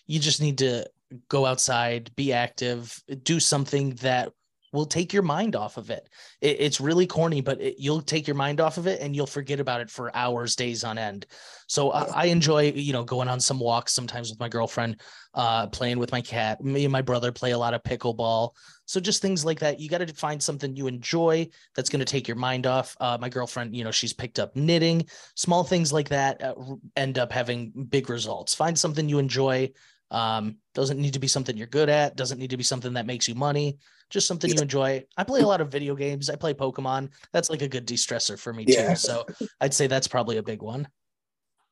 you 0.07 0.19
just 0.21 0.41
need 0.41 0.59
to 0.59 0.87
go 1.29 1.47
outside, 1.47 2.15
be 2.17 2.33
active, 2.33 3.01
do 3.23 3.41
something 3.41 3.91
that 3.97 4.33
will 4.75 4.85
take 4.85 5.13
your 5.13 5.23
mind 5.23 5.55
off 5.55 5.77
of 5.77 5.89
it. 5.89 6.09
it 6.41 6.57
it's 6.61 6.81
really 6.81 7.07
corny, 7.07 7.41
but 7.41 7.61
it, 7.61 7.77
you'll 7.79 8.03
take 8.03 8.27
your 8.27 8.35
mind 8.35 8.61
off 8.61 8.77
of 8.77 8.87
it 8.87 9.01
and 9.01 9.15
you'll 9.15 9.27
forget 9.27 9.61
about 9.61 9.81
it 9.81 9.89
for 9.89 10.15
hours, 10.15 10.57
days 10.57 10.83
on 10.83 10.99
end. 10.99 11.27
So 11.69 11.93
I, 11.93 12.03
I, 12.03 12.25
enjoy, 12.27 12.73
you 12.73 12.93
know, 12.93 13.05
going 13.05 13.29
on 13.29 13.41
some 13.41 13.61
walks 13.61 13.93
sometimes 13.93 14.31
with 14.31 14.41
my 14.41 14.49
girlfriend, 14.49 15.01
uh, 15.33 15.69
playing 15.69 15.99
with 15.99 16.13
my 16.13 16.21
cat. 16.21 16.63
Me 16.63 16.85
and 16.85 16.93
my 16.93 17.01
brother 17.01 17.33
play 17.33 17.53
a 17.53 17.59
lot 17.59 17.73
of 17.73 17.83
pickleball. 17.85 18.51
So 18.85 19.01
just 19.01 19.23
things 19.23 19.45
like 19.45 19.61
that. 19.61 19.81
You 19.81 19.89
got 19.89 19.99
to 19.99 20.13
find 20.13 20.43
something 20.43 20.77
you 20.77 20.89
enjoy 20.89 21.49
that's 21.75 21.89
going 21.89 22.01
to 22.01 22.05
take 22.05 22.29
your 22.29 22.37
mind 22.37 22.67
off. 22.67 22.97
Uh, 23.01 23.17
my 23.19 23.29
girlfriend, 23.29 23.75
you 23.75 23.85
know, 23.85 23.93
she's 23.93 24.13
picked 24.13 24.39
up 24.39 24.57
knitting. 24.57 25.07
Small 25.37 25.65
things 25.65 25.93
like 25.93 26.11
that 26.11 26.43
uh, 26.43 26.55
end 26.97 27.19
up 27.19 27.33
having 27.33 27.71
big 27.71 28.11
results. 28.11 28.55
Find 28.55 28.79
something 28.79 29.09
you 29.09 29.19
enjoy. 29.19 29.73
Um, 30.11 30.59
doesn't 30.75 31.01
need 31.01 31.15
to 31.15 31.19
be 31.19 31.27
something 31.27 31.57
you're 31.57 31.67
good 31.67 31.89
at. 31.89 32.17
Doesn't 32.17 32.39
need 32.39 32.51
to 32.51 32.57
be 32.57 32.63
something 32.63 32.93
that 32.95 33.07
makes 33.07 33.27
you 33.29 33.35
money 33.35 33.79
just 34.11 34.27
something 34.27 34.51
you 34.51 34.61
enjoy. 34.61 35.05
I 35.17 35.25
play 35.25 35.41
a 35.41 35.47
lot 35.47 35.61
of 35.61 35.71
video 35.71 35.95
games. 35.95 36.31
I 36.31 36.37
play 36.37 36.55
Pokemon. 36.55 37.11
That's 37.33 37.51
like 37.51 37.63
a 37.63 37.69
good 37.69 37.87
de-stressor 37.87 38.39
for 38.39 38.53
me 38.53 38.65
yeah. 38.67 38.91
too. 38.91 38.97
So 38.97 39.27
I'd 39.61 39.75
say 39.75 39.87
that's 39.87 40.09
probably 40.09 40.37
a 40.37 40.43
big 40.43 40.63
one. 40.63 40.89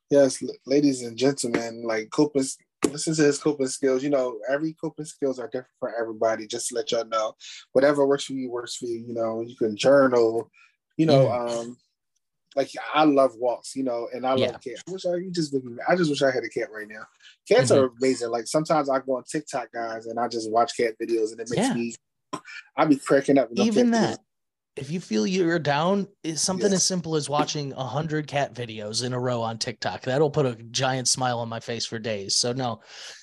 Yes, 0.09 0.43
ladies 0.65 1.01
and 1.01 1.17
gentlemen, 1.17 1.83
like 1.83 2.09
coping 2.11 2.43
listen 2.91 3.15
to 3.15 3.23
his 3.23 3.39
coping 3.39 3.67
skills. 3.67 4.03
You 4.03 4.09
know, 4.09 4.39
every 4.49 4.73
coping 4.73 5.05
skills 5.05 5.39
are 5.39 5.47
different 5.47 5.67
for 5.79 5.95
everybody. 5.99 6.45
Just 6.45 6.69
to 6.69 6.75
let 6.75 6.91
y'all 6.91 7.05
know, 7.05 7.33
whatever 7.71 8.05
works 8.05 8.25
for 8.25 8.33
you 8.33 8.51
works 8.51 8.75
for 8.75 8.85
you. 8.85 9.05
You 9.07 9.13
know, 9.13 9.41
you 9.41 9.55
can 9.55 9.75
journal. 9.75 10.51
You 10.97 11.07
know, 11.07 11.31
um, 11.31 11.77
like 12.55 12.69
I 12.93 13.03
love 13.03 13.31
walks. 13.35 13.75
You 13.75 13.83
know, 13.83 14.07
and 14.13 14.25
I 14.25 14.35
yeah. 14.35 14.47
love 14.47 14.61
cats. 14.61 14.83
I 14.87 14.91
wish 14.91 15.05
I 15.05 15.15
you 15.15 15.31
just 15.31 15.55
I 15.87 15.95
just 15.95 16.09
wish 16.09 16.21
I 16.21 16.31
had 16.31 16.43
a 16.43 16.49
cat 16.49 16.69
right 16.71 16.87
now. 16.87 17.03
Cats 17.47 17.71
mm-hmm. 17.71 17.83
are 17.83 17.91
amazing. 17.99 18.29
Like 18.29 18.47
sometimes 18.47 18.89
I 18.89 18.99
go 18.99 19.17
on 19.17 19.23
TikTok, 19.23 19.71
guys, 19.73 20.05
and 20.07 20.19
I 20.19 20.27
just 20.27 20.51
watch 20.51 20.75
cat 20.77 20.93
videos, 21.01 21.31
and 21.31 21.39
it 21.39 21.49
makes 21.49 21.67
yeah. 21.67 21.73
me 21.73 21.95
I'd 22.77 22.89
be 22.89 22.97
cracking 22.97 23.37
up. 23.37 23.49
Even 23.55 23.91
that, 23.91 24.19
if 24.75 24.89
you 24.89 24.99
feel 24.99 25.27
you're 25.27 25.59
down, 25.59 26.07
is 26.23 26.41
something 26.41 26.71
as 26.71 26.83
simple 26.83 27.15
as 27.15 27.29
watching 27.29 27.73
a 27.73 27.83
hundred 27.83 28.27
cat 28.27 28.53
videos 28.53 29.03
in 29.03 29.13
a 29.13 29.19
row 29.19 29.41
on 29.41 29.57
TikTok. 29.57 30.01
That'll 30.01 30.31
put 30.31 30.45
a 30.45 30.55
giant 30.55 31.07
smile 31.07 31.39
on 31.39 31.49
my 31.49 31.59
face 31.59 31.85
for 31.85 31.99
days. 31.99 32.35
So 32.35 32.53
no, 32.53 32.81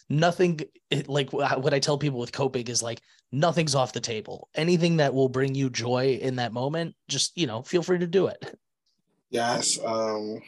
nothing 0.09 0.61
like 1.07 1.33
what 1.33 1.75
I 1.75 1.79
tell 1.79 1.99
people 1.99 2.21
with 2.21 2.33
coping 2.33 2.69
is 2.69 2.83
like 2.83 3.01
nothing's 3.33 3.75
off 3.75 3.93
the 3.93 4.01
table. 4.01 4.49
Anything 4.55 4.99
that 4.99 5.15
will 5.15 5.29
bring 5.29 5.55
you 5.55 5.71
joy 5.71 6.19
in 6.21 6.37
that 6.37 6.53
moment, 6.53 6.95
just 7.09 7.37
you 7.37 7.47
know, 7.47 7.63
feel 7.63 7.83
free 7.83 7.99
to 7.99 8.07
do 8.07 8.29
it. 8.29 8.55
Yes. 9.31 9.79
Um 9.85 10.41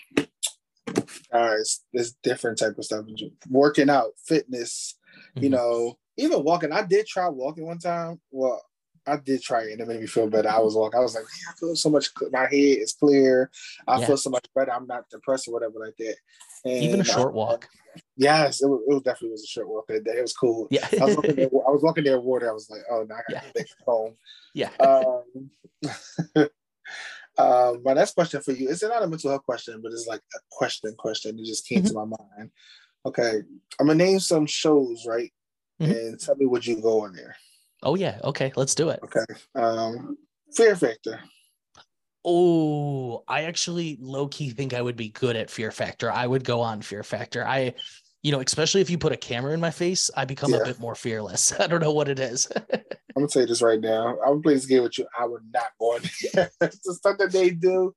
guys, 1.32 1.80
there's 1.92 2.12
different 2.22 2.58
type 2.58 2.76
of 2.78 2.84
stuff. 2.84 3.04
Working 3.48 3.90
out, 3.90 4.10
fitness, 4.26 4.98
mm-hmm. 5.34 5.44
you 5.44 5.50
know, 5.50 5.96
even 6.16 6.44
walking. 6.44 6.72
I 6.72 6.82
did 6.82 7.06
try 7.06 7.28
walking 7.28 7.66
one 7.66 7.78
time. 7.78 8.20
Well, 8.30 8.60
I 9.06 9.16
did 9.16 9.42
try 9.42 9.62
it 9.62 9.72
and 9.72 9.80
it 9.80 9.88
made 9.88 10.00
me 10.00 10.06
feel 10.06 10.28
better. 10.28 10.48
I 10.48 10.60
was 10.60 10.74
walking. 10.76 10.98
I 10.98 11.02
was 11.02 11.14
like, 11.14 11.24
I 11.24 11.52
feel 11.58 11.74
so 11.74 11.90
much. 11.90 12.10
My 12.30 12.42
head 12.42 12.52
is 12.52 12.92
clear. 12.92 13.50
I 13.86 13.98
Yeah. 14.00 14.06
feel 14.06 14.16
so 14.16 14.30
much 14.30 14.46
better. 14.54 14.72
I'm 14.72 14.86
not 14.86 15.08
depressed 15.10 15.48
or 15.48 15.52
whatever 15.54 15.78
like 15.78 15.96
that. 15.98 16.16
And 16.64 16.84
Even 16.84 17.00
a 17.00 17.04
short 17.04 17.32
I- 17.32 17.36
walk. 17.36 17.68
yes, 18.16 18.62
it 18.62 18.66
was, 18.68 18.80
it 18.88 18.92
was 18.94 19.02
definitely 19.02 19.30
was 19.32 19.42
a 19.42 19.46
short 19.46 19.68
walk 19.68 19.86
that 19.88 20.04
day. 20.04 20.12
It 20.18 20.22
was 20.22 20.34
cool. 20.34 20.68
Yeah. 20.70 20.86
I 21.00 21.04
was 21.04 21.16
walking 21.16 21.34
there. 21.36 21.46
I 21.46 21.70
was 21.70 21.82
walking 21.82 22.04
there 22.04 22.20
water. 22.20 22.48
I 22.48 22.52
was 22.52 22.70
like, 22.70 22.82
oh, 22.90 23.04
now 23.08 23.16
I 23.16 23.18
got 23.18 23.26
to 23.28 23.32
Yeah. 23.34 23.40
get 23.40 23.54
back 23.54 23.66
home. 23.84 24.14
yeah. 24.54 24.70
Um, 24.78 26.46
um, 27.38 27.82
my 27.84 27.94
next 27.94 28.14
question 28.14 28.40
for 28.42 28.52
you 28.52 28.68
is 28.68 28.82
not 28.82 29.02
a 29.02 29.06
mental 29.06 29.30
health 29.30 29.44
question, 29.44 29.80
but 29.82 29.92
it's 29.92 30.06
like 30.06 30.20
a 30.34 30.38
question. 30.50 30.94
Question. 30.98 31.38
It 31.38 31.46
just 31.46 31.66
came 31.66 31.82
to 31.82 31.92
my 31.94 32.04
mind. 32.04 32.50
Okay, 33.04 33.40
I'm 33.80 33.86
gonna 33.86 33.94
name 33.94 34.20
some 34.20 34.46
shows, 34.46 35.04
right? 35.06 35.32
Mhm. 35.80 35.90
And 35.90 36.20
tell 36.20 36.36
me 36.36 36.46
would 36.46 36.66
you 36.66 36.80
go 36.80 37.02
on 37.02 37.14
there? 37.14 37.36
Oh 37.82 37.96
yeah. 37.96 38.20
Okay. 38.22 38.52
Let's 38.54 38.74
do 38.74 38.90
it. 38.90 39.00
Okay. 39.02 39.24
Um, 39.54 40.16
Fear 40.54 40.76
Factor. 40.76 41.20
Oh, 42.24 43.24
I 43.26 43.44
actually 43.44 43.98
low 44.00 44.28
key 44.28 44.50
think 44.50 44.74
I 44.74 44.82
would 44.82 44.94
be 44.96 45.08
good 45.08 45.34
at 45.34 45.50
Fear 45.50 45.72
Factor. 45.72 46.10
I 46.10 46.26
would 46.26 46.44
go 46.44 46.60
on 46.60 46.80
Fear 46.82 47.02
Factor. 47.02 47.44
I, 47.44 47.74
you 48.22 48.30
know, 48.32 48.40
especially 48.40 48.80
if 48.80 48.90
you 48.90 48.98
put 48.98 49.12
a 49.12 49.16
camera 49.16 49.52
in 49.52 49.60
my 49.60 49.70
face, 49.70 50.10
I 50.16 50.24
become 50.24 50.54
a 50.54 50.64
bit 50.64 50.78
more 50.78 50.94
fearless. 50.94 51.52
I 51.60 51.66
don't 51.66 51.80
know 51.80 51.92
what 51.92 52.08
it 52.08 52.18
is. 52.18 52.48
I'm 52.54 52.82
gonna 53.16 53.28
tell 53.28 53.42
you 53.42 53.48
this 53.48 53.62
right 53.62 53.80
now. 53.80 54.16
I'm 54.20 54.34
gonna 54.34 54.40
play 54.42 54.54
this 54.54 54.66
game 54.66 54.82
with 54.82 54.96
you. 54.98 55.06
I 55.18 55.26
would 55.26 55.42
not 55.52 55.66
go 55.78 55.94
on 55.94 56.00
it's 56.60 56.78
just 56.84 57.02
something 57.02 57.28
they 57.28 57.50
do. 57.50 57.94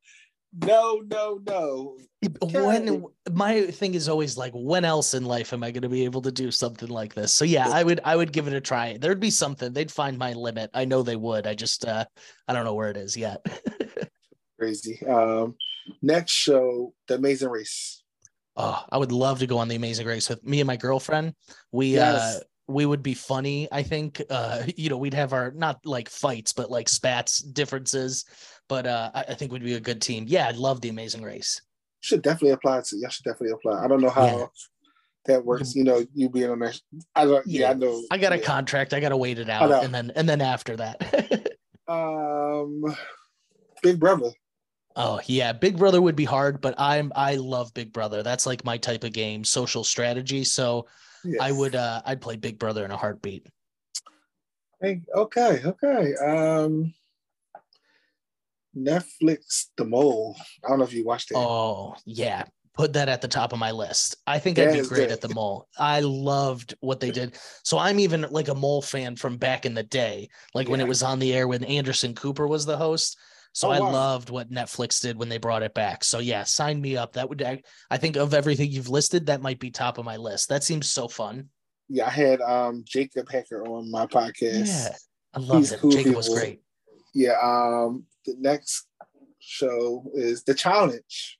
No, 0.63 1.01
no, 1.05 1.41
no. 1.45 1.97
when 2.41 3.05
my 3.31 3.63
thing 3.63 3.93
is 3.93 4.07
always 4.07 4.37
like, 4.37 4.53
when 4.55 4.85
else 4.85 5.13
in 5.13 5.25
life 5.25 5.51
am 5.51 5.63
I 5.63 5.71
going 5.71 5.81
to 5.81 5.89
be 5.89 6.05
able 6.05 6.21
to 6.21 6.31
do 6.31 6.49
something 6.49 6.87
like 6.87 7.13
this? 7.13 7.33
So 7.33 7.43
yeah, 7.43 7.67
I 7.67 7.83
would, 7.83 7.99
I 8.05 8.15
would 8.15 8.31
give 8.31 8.47
it 8.47 8.53
a 8.53 8.61
try. 8.61 8.97
There'd 8.97 9.19
be 9.19 9.31
something. 9.31 9.73
They'd 9.73 9.91
find 9.91 10.17
my 10.17 10.31
limit. 10.31 10.69
I 10.73 10.85
know 10.85 11.03
they 11.03 11.17
would. 11.17 11.45
I 11.45 11.55
just, 11.55 11.85
uh, 11.85 12.05
I 12.47 12.53
don't 12.53 12.63
know 12.63 12.73
where 12.73 12.89
it 12.89 12.95
is 12.95 13.17
yet. 13.17 13.45
Crazy. 14.59 15.05
Um, 15.05 15.55
next 16.01 16.31
show, 16.31 16.93
The 17.09 17.15
Amazing 17.15 17.49
Race. 17.49 18.04
Oh, 18.57 18.83
I 18.89 18.97
would 18.97 19.11
love 19.11 19.39
to 19.39 19.47
go 19.47 19.57
on 19.57 19.67
the 19.67 19.75
Amazing 19.75 20.07
Race 20.07 20.29
with 20.29 20.43
me 20.45 20.61
and 20.61 20.67
my 20.67 20.77
girlfriend. 20.77 21.33
We 21.71 21.93
Yes. 21.95 22.37
uh 22.37 22.39
we 22.67 22.85
would 22.85 23.03
be 23.03 23.13
funny. 23.13 23.67
I 23.71 23.83
think 23.83 24.21
uh 24.29 24.63
you 24.77 24.89
know 24.89 24.97
we'd 24.97 25.13
have 25.13 25.33
our 25.33 25.51
not 25.51 25.79
like 25.85 26.09
fights 26.09 26.53
but 26.53 26.71
like 26.71 26.89
spats 26.89 27.39
differences, 27.39 28.25
but 28.69 28.87
uh 28.87 29.11
I, 29.13 29.21
I 29.29 29.33
think 29.33 29.51
we'd 29.51 29.63
be 29.63 29.73
a 29.75 29.79
good 29.79 30.01
team. 30.01 30.25
Yeah, 30.27 30.47
I'd 30.47 30.57
love 30.57 30.81
the 30.81 30.89
Amazing 30.89 31.23
Race. 31.23 31.61
Should 32.01 32.21
definitely 32.21 32.51
apply 32.51 32.81
to. 32.85 32.97
Y'all 32.97 33.09
should 33.09 33.23
definitely 33.25 33.51
apply. 33.51 33.83
I 33.83 33.87
don't 33.87 34.01
know 34.01 34.09
how 34.09 34.25
Yeah. 34.25 34.45
that 35.25 35.43
works. 35.45 35.75
You 35.75 35.83
know, 35.83 36.05
you 36.13 36.29
being 36.29 36.49
on 36.51 36.59
there. 36.59 36.73
I 37.15 37.25
don't. 37.25 37.45
Yeah, 37.47 37.61
Yeah. 37.61 37.69
I 37.71 37.73
know. 37.73 38.03
I 38.11 38.17
got 38.19 38.31
a 38.31 38.37
contract. 38.39 38.93
I 38.93 38.99
got 38.99 39.09
to 39.09 39.17
wait 39.17 39.39
it 39.39 39.49
out, 39.49 39.83
and 39.83 39.91
then 39.93 40.11
and 40.15 40.29
then 40.29 40.39
after 40.41 40.75
that. 40.77 41.51
Um, 41.87 42.81
Big 43.83 43.99
Brother. 43.99 44.31
Oh 44.95 45.19
yeah, 45.25 45.53
Big 45.53 45.77
Brother 45.77 46.01
would 46.01 46.15
be 46.15 46.25
hard, 46.25 46.61
but 46.61 46.75
I'm 46.77 47.11
I 47.15 47.35
love 47.35 47.73
Big 47.73 47.91
Brother. 47.93 48.23
That's 48.23 48.45
like 48.45 48.65
my 48.65 48.77
type 48.77 49.03
of 49.03 49.13
game, 49.13 49.43
social 49.43 49.83
strategy. 49.83 50.43
So 50.43 50.87
Yeah. 51.23 51.41
I 51.41 51.51
would 51.51 51.75
uh 51.75 52.01
I'd 52.05 52.21
play 52.21 52.35
Big 52.35 52.59
Brother 52.59 52.85
in 52.85 52.91
a 52.91 52.97
heartbeat. 52.97 53.47
Hey, 54.81 55.01
okay, 55.15 55.61
okay. 55.65 56.15
Um, 56.15 56.93
Netflix, 58.75 59.67
The 59.77 59.85
Mole. 59.85 60.35
I 60.63 60.69
don't 60.69 60.79
know 60.79 60.83
if 60.83 60.93
you 60.93 61.05
watched 61.05 61.31
it. 61.31 61.37
Oh, 61.37 61.95
yeah. 62.05 62.43
Put 62.73 62.91
that 62.93 63.07
at 63.07 63.21
the 63.21 63.27
top 63.29 63.53
of 63.53 63.59
my 63.59 63.71
list. 63.71 64.17
I 64.27 64.37
think 64.37 64.59
I'd 64.59 64.73
be 64.73 64.81
great 64.85 65.07
good. 65.07 65.11
at 65.11 65.21
the 65.21 65.33
mole. 65.33 65.69
I 65.79 66.01
loved 66.01 66.75
what 66.81 66.99
they 66.99 67.09
did. 67.09 67.37
So 67.63 67.77
I'm 67.77 68.01
even 68.01 68.25
like 68.31 68.49
a 68.49 68.53
mole 68.53 68.81
fan 68.81 69.15
from 69.15 69.37
back 69.37 69.65
in 69.65 69.73
the 69.73 69.83
day, 69.83 70.27
like 70.53 70.67
when 70.67 70.81
it 70.81 70.87
was 70.87 71.01
on 71.01 71.19
the 71.19 71.33
air 71.33 71.47
when 71.47 71.63
Anderson 71.63 72.13
Cooper 72.13 72.47
was 72.47 72.65
the 72.65 72.75
host. 72.75 73.17
So 73.55 73.69
Oh, 73.69 73.71
I 73.71 73.77
loved 73.77 74.29
what 74.29 74.51
Netflix 74.51 75.01
did 75.01 75.17
when 75.17 75.29
they 75.29 75.37
brought 75.37 75.63
it 75.63 75.73
back. 75.73 76.03
So 76.03 76.19
yeah, 76.19 76.43
sign 76.43 76.81
me 76.81 76.97
up. 76.97 77.13
That 77.13 77.29
would 77.29 77.41
I, 77.41 77.63
I 77.89 77.95
think 77.95 78.17
of 78.17 78.33
everything 78.33 78.69
you've 78.69 78.89
listed, 78.89 79.27
that 79.27 79.41
might 79.41 79.59
be 79.59 79.71
top 79.71 79.97
of 79.97 80.03
my 80.03 80.17
list. 80.17 80.49
That 80.49 80.61
seems 80.61 80.91
so 80.91 81.07
fun. 81.07 81.47
Yeah, 81.87 82.07
I 82.07 82.09
had 82.09 82.41
um 82.41 82.83
Jacob 82.85 83.31
Hacker 83.31 83.65
on 83.65 83.89
my 83.89 84.07
podcast. 84.07 84.67
Yeah. 84.67 84.89
I 85.33 85.39
loved 85.39 85.59
He's 85.59 85.71
it. 85.71 85.79
cool 85.79 85.91
Jacob 85.91 86.15
was 86.15 86.27
great. 86.27 86.61
Yeah. 87.13 87.37
Um, 87.41 88.03
the 88.25 88.35
next 88.37 88.87
show 89.39 90.03
is 90.13 90.43
The 90.43 90.53
Challenge. 90.53 91.39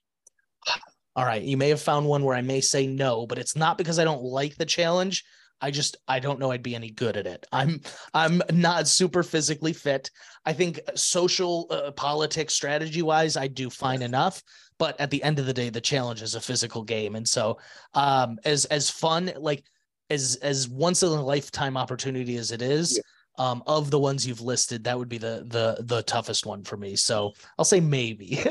All 1.16 1.24
right. 1.24 1.42
You 1.42 1.58
may 1.58 1.68
have 1.68 1.82
found 1.82 2.06
one 2.06 2.24
where 2.24 2.34
I 2.36 2.42
may 2.42 2.62
say 2.62 2.86
no, 2.86 3.26
but 3.26 3.38
it's 3.38 3.56
not 3.56 3.76
because 3.76 3.98
I 3.98 4.04
don't 4.04 4.22
like 4.22 4.56
the 4.56 4.64
challenge. 4.64 5.22
I 5.60 5.70
just 5.70 5.96
I 6.06 6.18
don't 6.20 6.38
know 6.38 6.50
I'd 6.50 6.62
be 6.62 6.74
any 6.74 6.90
good 6.90 7.16
at 7.16 7.26
it. 7.26 7.46
I'm 7.52 7.80
I'm 8.14 8.42
not 8.52 8.86
super 8.88 9.22
physically 9.22 9.72
fit. 9.72 10.10
I 10.44 10.52
think 10.52 10.80
social 10.94 11.66
uh, 11.70 11.90
politics 11.92 12.54
strategy 12.54 13.02
wise 13.02 13.36
I 13.36 13.46
do 13.48 13.70
fine 13.70 14.02
enough, 14.02 14.42
but 14.78 15.00
at 15.00 15.10
the 15.10 15.22
end 15.22 15.38
of 15.38 15.46
the 15.46 15.54
day 15.54 15.70
the 15.70 15.80
challenge 15.80 16.20
is 16.22 16.34
a 16.34 16.40
physical 16.40 16.82
game 16.82 17.16
and 17.16 17.26
so 17.26 17.58
um 17.94 18.38
as 18.44 18.64
as 18.66 18.90
fun 18.90 19.32
like 19.38 19.64
as 20.10 20.36
as 20.42 20.68
once 20.68 21.02
in 21.02 21.08
a 21.08 21.22
lifetime 21.22 21.76
opportunity 21.76 22.36
as 22.36 22.52
it 22.52 22.62
is 22.62 23.00
Yeah. 23.38 23.44
um 23.50 23.62
of 23.66 23.90
the 23.90 23.98
ones 23.98 24.26
you've 24.26 24.42
listed 24.42 24.84
that 24.84 24.98
would 24.98 25.08
be 25.08 25.18
the 25.18 25.44
the 25.48 25.82
the 25.84 26.02
toughest 26.02 26.44
one 26.46 26.62
for 26.64 26.76
me. 26.76 26.96
So 26.96 27.32
I'll 27.58 27.64
say 27.64 27.80
maybe. 27.80 28.40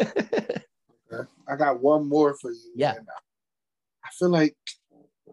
Okay. 1.14 1.30
I 1.48 1.56
got 1.56 1.82
one 1.84 2.10
more 2.10 2.36
for 2.42 2.52
you. 2.52 2.72
Yeah. 2.76 2.96
and 2.96 3.08
I 4.04 4.10
feel 4.18 4.30
like 4.30 4.56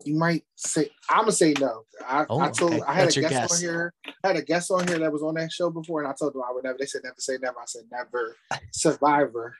you 0.04 0.14
might 0.14 0.44
say 0.56 0.90
I'm 1.08 1.20
gonna 1.20 1.32
say 1.32 1.54
no. 1.58 1.84
I, 2.06 2.26
Oh, 2.28 2.40
I 2.40 2.50
told 2.50 2.74
okay. 2.74 2.82
I 2.86 2.94
had 2.94 3.04
What's 3.04 3.16
a 3.16 3.20
guest 3.20 3.32
guess? 3.32 3.52
on 3.54 3.60
here. 3.60 3.94
I 4.24 4.28
had 4.28 4.36
a 4.36 4.42
guest 4.42 4.70
on 4.70 4.86
here 4.88 4.98
that 4.98 5.12
was 5.12 5.22
on 5.22 5.34
that 5.34 5.52
show 5.52 5.70
before, 5.70 6.02
and 6.02 6.08
I 6.08 6.14
told 6.18 6.34
them 6.34 6.42
I 6.48 6.52
would 6.52 6.64
never. 6.64 6.78
They 6.78 6.86
said 6.86 7.02
never 7.04 7.16
say 7.18 7.38
never. 7.40 7.58
I 7.60 7.64
said 7.66 7.84
never. 7.90 8.36
Survivor. 8.72 9.56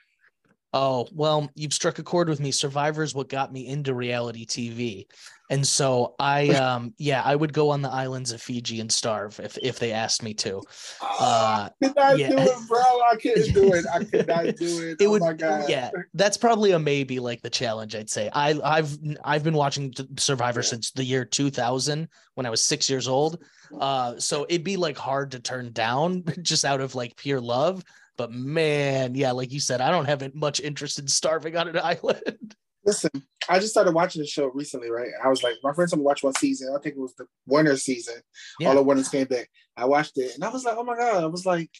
Oh, 0.73 1.07
well, 1.13 1.49
you've 1.55 1.73
struck 1.73 1.99
a 1.99 2.03
chord 2.03 2.29
with 2.29 2.39
me. 2.39 2.51
Survivor 2.51 3.03
is 3.03 3.13
what 3.13 3.29
got 3.29 3.53
me 3.53 3.67
into 3.67 3.93
reality 3.93 4.45
TV. 4.45 5.05
And 5.49 5.67
so 5.67 6.15
I 6.19 6.49
um 6.49 6.93
yeah, 6.97 7.21
I 7.23 7.35
would 7.35 7.53
go 7.53 7.69
on 7.69 7.81
the 7.81 7.89
islands 7.89 8.31
of 8.31 8.41
Fiji 8.41 8.79
and 8.79 8.91
starve 8.91 9.39
if 9.39 9.57
if 9.61 9.77
they 9.77 9.91
asked 9.91 10.23
me 10.23 10.33
to. 10.35 10.61
Uh, 11.01 11.69
I 11.81 11.85
could 11.85 11.95
not 11.95 12.17
yeah. 12.17 12.29
do 12.29 12.37
it, 12.39 12.67
bro. 12.67 12.79
I 12.79 13.15
couldn't 13.21 13.53
do 13.53 13.73
it. 13.73 13.85
I 13.93 14.03
could 14.03 14.27
not 14.27 14.43
do 14.55 14.87
it. 14.87 14.97
It 15.01 15.05
oh 15.05 15.11
would 15.11 15.21
my 15.21 15.33
god. 15.33 15.69
yeah, 15.69 15.91
that's 16.13 16.37
probably 16.37 16.71
a 16.71 16.79
maybe 16.79 17.19
like 17.19 17.41
the 17.41 17.49
challenge 17.49 17.93
I'd 17.93 18.09
say. 18.09 18.29
I 18.33 18.59
I've 18.63 18.97
I've 19.23 19.43
been 19.43 19.53
watching 19.53 19.93
Survivor 20.17 20.61
Yeah. 20.61 20.65
since 20.69 20.91
the 20.91 21.03
year 21.03 21.25
2000 21.25 22.07
when 22.35 22.45
I 22.45 22.49
was 22.49 22.63
6 22.63 22.89
years 22.89 23.07
old. 23.07 23.43
Uh 23.79 24.17
so 24.17 24.45
it'd 24.49 24.63
be 24.63 24.77
like 24.77 24.97
hard 24.97 25.31
to 25.31 25.39
turn 25.39 25.71
down 25.73 26.23
just 26.41 26.63
out 26.65 26.81
of 26.81 26.95
like 26.95 27.15
pure 27.17 27.41
love. 27.41 27.83
But 28.17 28.31
man, 28.31 29.15
yeah, 29.15 29.31
like 29.31 29.51
you 29.51 29.59
said, 29.59 29.81
I 29.81 29.89
don't 29.89 30.05
have 30.05 30.33
much 30.35 30.59
interest 30.59 30.99
in 30.99 31.07
starving 31.07 31.57
on 31.57 31.67
an 31.67 31.79
island. 31.83 32.55
Listen, 32.85 33.11
I 33.47 33.59
just 33.59 33.71
started 33.71 33.93
watching 33.93 34.21
the 34.21 34.27
show 34.27 34.47
recently, 34.47 34.91
right? 34.91 35.11
I 35.23 35.29
was 35.29 35.41
like, 35.41 35.55
my 35.63 35.73
friends 35.73 35.91
told 35.91 35.99
me 35.99 36.03
to 36.03 36.07
watch 36.07 36.23
one 36.23 36.35
season. 36.35 36.75
I 36.77 36.81
think 36.81 36.95
it 36.95 37.01
was 37.01 37.15
the 37.15 37.25
winter 37.47 37.77
season. 37.77 38.15
Yeah. 38.59 38.69
All 38.69 38.75
the 38.75 38.83
winners 38.83 39.07
came 39.07 39.25
back. 39.25 39.49
I 39.77 39.85
watched 39.85 40.17
it, 40.17 40.35
and 40.35 40.43
I 40.43 40.49
was 40.49 40.65
like, 40.65 40.75
oh 40.77 40.83
my 40.83 40.97
god! 40.97 41.23
I 41.23 41.27
was 41.27 41.45
like, 41.45 41.71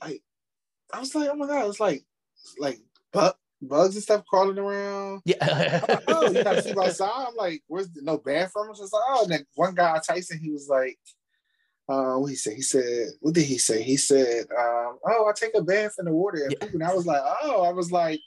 like, 0.00 0.22
I 0.92 1.00
was 1.00 1.14
like, 1.14 1.28
oh 1.30 1.36
my 1.36 1.46
god! 1.46 1.68
It's 1.68 1.80
like, 1.80 2.02
like 2.58 2.80
bug, 3.12 3.34
bugs 3.68 3.94
and 3.94 4.02
stuff 4.02 4.24
crawling 4.26 4.58
around. 4.58 5.22
Yeah. 5.24 5.36
I'm 5.40 5.80
like, 5.88 6.04
oh, 6.08 6.30
you 6.30 6.44
gotta 6.44 6.62
sleep 6.62 6.78
outside. 6.78 7.10
I'm 7.28 7.36
like, 7.36 7.62
where's 7.66 7.90
the, 7.90 8.02
no 8.02 8.18
bathrooms? 8.18 8.80
It's 8.80 8.92
like, 8.92 9.02
oh, 9.08 9.22
and 9.24 9.32
then 9.32 9.46
one 9.54 9.74
guy, 9.74 10.00
Tyson, 10.06 10.40
he 10.42 10.50
was 10.50 10.68
like, 10.68 10.98
uh, 11.88 12.14
what 12.14 12.30
he 12.30 12.36
said? 12.36 12.54
He 12.54 12.62
said, 12.62 13.08
what 13.20 13.34
did 13.34 13.44
he 13.44 13.58
say? 13.58 13.82
He 13.82 13.96
said, 13.96 14.46
um, 14.58 14.98
oh, 15.06 15.26
I 15.28 15.32
take 15.34 15.54
a 15.54 15.62
bath 15.62 15.94
in 15.98 16.06
the 16.06 16.12
water 16.12 16.44
and 16.44 16.56
Yeah. 16.60 16.68
And 16.72 16.84
I 16.84 16.94
was 16.94 17.06
like, 17.06 17.22
oh, 17.42 17.62
I 17.62 17.72
was 17.72 17.92
like, 17.92 18.20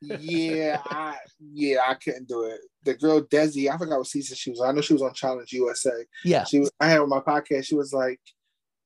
yeah, 0.00 0.80
I, 0.86 1.16
yeah, 1.52 1.78
I 1.86 1.94
couldn't 1.94 2.28
do 2.28 2.44
it. 2.44 2.60
The 2.84 2.94
girl 2.94 3.22
Desi, 3.22 3.72
I 3.72 3.78
forgot 3.78 3.98
what 3.98 4.06
season 4.06 4.36
she 4.36 4.50
was. 4.50 4.60
on. 4.60 4.68
I 4.68 4.72
know 4.72 4.80
she 4.80 4.92
was 4.92 5.02
on 5.02 5.14
Challenge 5.14 5.52
USA. 5.52 5.90
yeah. 6.24 6.44
She 6.44 6.60
was. 6.60 6.70
I 6.80 6.88
had 6.88 7.00
on 7.00 7.08
my 7.08 7.20
podcast. 7.20 7.64
She 7.64 7.74
was 7.74 7.92
like, 7.92 8.20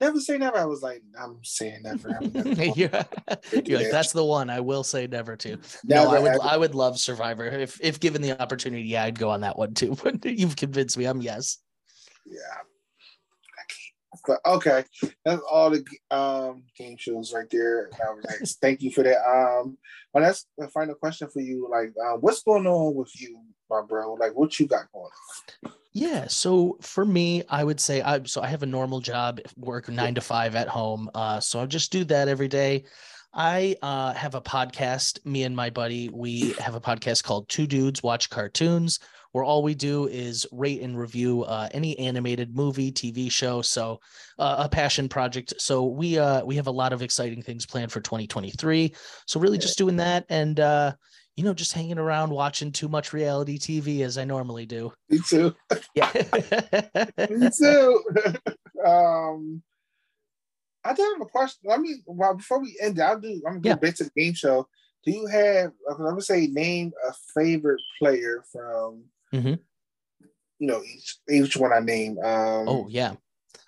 never 0.00 0.20
say 0.20 0.38
never. 0.38 0.56
I 0.56 0.64
was 0.64 0.82
like, 0.82 1.02
I'm 1.20 1.40
saying 1.42 1.82
never. 1.82 2.16
I'm 2.20 2.32
never 2.32 2.64
you're, 2.74 2.88
to 2.88 3.06
do 3.52 3.62
you're 3.66 3.80
like 3.80 3.90
that's 3.90 4.12
the 4.12 4.24
one 4.24 4.48
I 4.50 4.60
will 4.60 4.84
say 4.84 5.06
never 5.06 5.36
to. 5.36 5.58
no, 5.84 6.10
I 6.10 6.20
would 6.20 6.30
ever. 6.30 6.42
I 6.42 6.56
would 6.56 6.74
love 6.74 6.98
Survivor 6.98 7.44
if 7.46 7.78
if 7.82 8.00
given 8.00 8.22
the 8.22 8.40
opportunity. 8.40 8.84
Yeah, 8.84 9.04
I'd 9.04 9.18
go 9.18 9.30
on 9.30 9.42
that 9.42 9.58
one 9.58 9.74
too. 9.74 9.96
But 10.02 10.24
you've 10.24 10.56
convinced 10.56 10.96
me. 10.96 11.04
I'm 11.04 11.20
yes. 11.20 11.58
Yeah. 12.24 12.38
But 14.26 14.40
okay, 14.44 14.84
that's 15.24 15.42
all 15.50 15.70
the 15.70 15.84
um 16.10 16.64
game 16.76 16.96
shows 16.98 17.32
right 17.32 17.48
there. 17.50 17.90
I 17.94 18.12
was 18.12 18.24
like, 18.24 18.48
thank 18.60 18.82
you 18.82 18.90
for 18.92 19.02
that. 19.02 19.18
Um, 19.18 19.78
but 20.12 20.20
that's 20.20 20.46
the 20.58 20.68
final 20.68 20.94
question 20.94 21.28
for 21.28 21.40
you. 21.40 21.68
Like, 21.70 21.92
uh, 22.02 22.16
what's 22.18 22.42
going 22.42 22.66
on 22.66 22.94
with 22.94 23.12
you, 23.20 23.40
my 23.68 23.82
bro? 23.82 24.14
Like, 24.14 24.34
what 24.34 24.58
you 24.58 24.66
got 24.66 24.90
going 24.92 25.10
on? 25.64 25.72
Yeah. 25.92 26.26
So 26.28 26.78
for 26.80 27.04
me, 27.04 27.42
I 27.48 27.64
would 27.64 27.80
say 27.80 28.00
I 28.02 28.22
so 28.24 28.42
I 28.42 28.46
have 28.46 28.62
a 28.62 28.66
normal 28.66 29.00
job, 29.00 29.40
work 29.56 29.88
nine 29.88 30.14
to 30.14 30.20
five 30.20 30.54
at 30.54 30.68
home. 30.68 31.10
Uh, 31.14 31.40
so 31.40 31.60
I 31.60 31.66
just 31.66 31.90
do 31.90 32.04
that 32.04 32.28
every 32.28 32.48
day. 32.48 32.84
I 33.32 33.76
uh, 33.80 34.12
have 34.14 34.34
a 34.34 34.40
podcast. 34.40 35.24
Me 35.24 35.44
and 35.44 35.54
my 35.54 35.70
buddy, 35.70 36.08
we 36.12 36.52
have 36.58 36.74
a 36.74 36.80
podcast 36.80 37.22
called 37.22 37.48
Two 37.48 37.66
Dudes 37.66 38.02
Watch 38.02 38.28
Cartoons. 38.28 38.98
where 39.32 39.44
all 39.44 39.62
we 39.62 39.76
do 39.76 40.08
is 40.08 40.44
rate 40.50 40.82
and 40.82 40.98
review 40.98 41.44
uh, 41.44 41.68
any 41.72 41.96
animated 42.00 42.56
movie, 42.56 42.90
TV 42.90 43.30
show. 43.30 43.62
So 43.62 44.00
uh, 44.40 44.56
a 44.64 44.68
passion 44.68 45.08
project. 45.08 45.54
So 45.58 45.84
we 45.84 46.18
uh, 46.18 46.44
we 46.44 46.56
have 46.56 46.66
a 46.66 46.72
lot 46.72 46.92
of 46.92 47.02
exciting 47.02 47.40
things 47.40 47.66
planned 47.66 47.92
for 47.92 48.00
2023. 48.00 48.92
So 49.26 49.38
really 49.38 49.58
just 49.58 49.78
doing 49.78 49.96
that 49.96 50.24
and 50.28 50.58
uh, 50.58 50.92
you 51.36 51.44
know 51.44 51.54
just 51.54 51.72
hanging 51.72 51.98
around 51.98 52.30
watching 52.30 52.72
too 52.72 52.88
much 52.88 53.12
reality 53.12 53.58
TV 53.58 54.00
as 54.00 54.18
I 54.18 54.24
normally 54.24 54.66
do. 54.66 54.92
Me 55.08 55.20
too. 55.28 55.54
Yeah. 55.94 56.10
Me 57.30 57.48
too. 57.56 58.04
um, 58.84 59.62
I 60.84 60.94
do 60.94 61.02
have 61.02 61.20
a 61.20 61.30
question. 61.30 61.60
Let 61.64 61.80
me 61.80 61.96
well 62.06 62.34
before 62.34 62.60
we 62.60 62.76
end, 62.80 63.00
I'll 63.00 63.18
do. 63.20 63.42
I'm 63.46 63.60
gonna 63.60 63.68
Yeah. 63.68 63.74
go 63.74 63.80
back 63.80 63.94
to 63.96 64.04
the 64.04 64.10
game 64.16 64.34
show. 64.34 64.66
Do 65.04 65.12
you 65.12 65.26
have? 65.26 65.72
I'm 65.90 65.96
gonna 65.98 66.20
say 66.22 66.46
name 66.46 66.92
a 67.08 67.12
favorite 67.34 67.80
player 67.98 68.44
from. 68.50 69.04
Mhm. 69.32 69.58
You 70.58 70.66
know 70.66 70.82
each 70.82 71.18
each 71.28 71.56
one 71.56 71.72
I 71.72 71.80
name. 71.80 72.18
Um, 72.18 72.68
oh 72.68 72.86
yeah. 72.88 73.14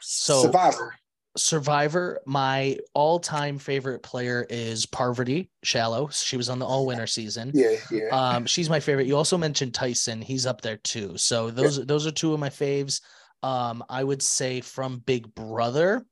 so- 0.00 0.42
Survivor. 0.42 0.94
Survivor, 1.34 2.20
my 2.26 2.78
all-time 2.92 3.58
favorite 3.58 4.02
player 4.02 4.46
is 4.50 4.84
Parvati 4.84 5.50
Shallow. 5.62 6.08
She 6.08 6.36
was 6.36 6.50
on 6.50 6.58
the 6.58 6.66
all-winner 6.66 7.06
season. 7.06 7.52
Yeah, 7.54 7.76
yeah. 7.90 8.08
Um, 8.08 8.44
she's 8.44 8.68
my 8.68 8.80
favorite. 8.80 9.06
You 9.06 9.16
also 9.16 9.38
mentioned 9.38 9.72
Tyson. 9.72 10.20
He's 10.20 10.44
up 10.44 10.60
there 10.60 10.76
too. 10.76 11.16
So 11.16 11.50
those 11.50 11.86
those 11.86 12.06
are 12.06 12.10
two 12.10 12.34
of 12.34 12.40
my 12.40 12.50
faves. 12.50 13.00
Um, 13.42 13.82
I 13.88 14.04
would 14.04 14.20
say 14.22 14.60
from 14.60 14.98
Big 14.98 15.34
Brother. 15.34 16.04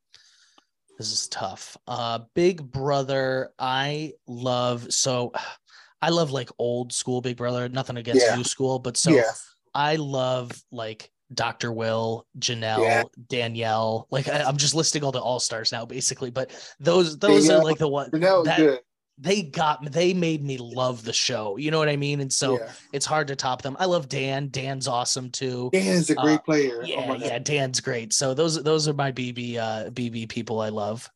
This 1.00 1.12
is 1.14 1.28
tough. 1.28 1.78
Uh, 1.88 2.18
Big 2.34 2.62
Brother. 2.70 3.54
I 3.58 4.12
love 4.26 4.92
so. 4.92 5.32
I 6.02 6.10
love 6.10 6.30
like 6.30 6.50
old 6.58 6.92
school 6.92 7.22
Big 7.22 7.38
Brother. 7.38 7.70
Nothing 7.70 7.96
against 7.96 8.26
Yeah. 8.26 8.36
new 8.36 8.44
school, 8.44 8.78
but 8.78 8.98
so 8.98 9.10
yeah, 9.12 9.30
I 9.74 9.96
love 9.96 10.50
like 10.70 11.10
Dr. 11.32 11.72
Will, 11.72 12.26
Janelle, 12.38 12.82
Yeah. 12.84 13.02
Danielle. 13.28 14.08
Like 14.10 14.28
I, 14.28 14.42
I'm 14.42 14.58
just 14.58 14.74
listing 14.74 15.02
all 15.02 15.10
the 15.10 15.20
all 15.22 15.40
stars 15.40 15.72
now, 15.72 15.86
basically. 15.86 16.30
But 16.30 16.50
those 16.80 17.18
those 17.18 17.48
are 17.48 17.64
like 17.64 17.78
the 17.78 17.88
one 17.88 18.10
that 18.12 18.58
good. 18.58 18.80
They 19.20 19.42
got 19.42 19.82
me. 19.82 19.88
They 19.90 20.14
made 20.14 20.42
me 20.42 20.56
love 20.58 21.04
the 21.04 21.12
show. 21.12 21.56
You 21.58 21.70
know 21.70 21.78
what 21.78 21.88
I 21.88 21.96
mean? 21.96 22.20
And 22.20 22.32
so 22.32 22.58
yeah. 22.58 22.70
it's 22.92 23.04
hard 23.04 23.28
to 23.28 23.36
top 23.36 23.62
them. 23.62 23.76
I 23.78 23.84
love 23.84 24.08
Dan. 24.08 24.48
Dan's 24.48 24.88
awesome 24.88 25.30
too. 25.30 25.68
Dan's 25.72 26.08
a 26.10 26.14
great 26.14 26.38
uh, 26.38 26.42
player. 26.42 26.80
Oh 26.82 26.86
Yeah, 26.86 27.06
God. 27.06 27.20
yeah. 27.20 27.38
Dan's 27.38 27.80
great. 27.80 28.12
So 28.12 28.32
those 28.34 28.62
those 28.62 28.88
are 28.88 28.94
my 28.94 29.12
BB 29.12 29.56
uh 29.56 29.90
BB 29.90 30.28
people 30.28 30.60
I 30.60 30.70
love. 30.70 31.10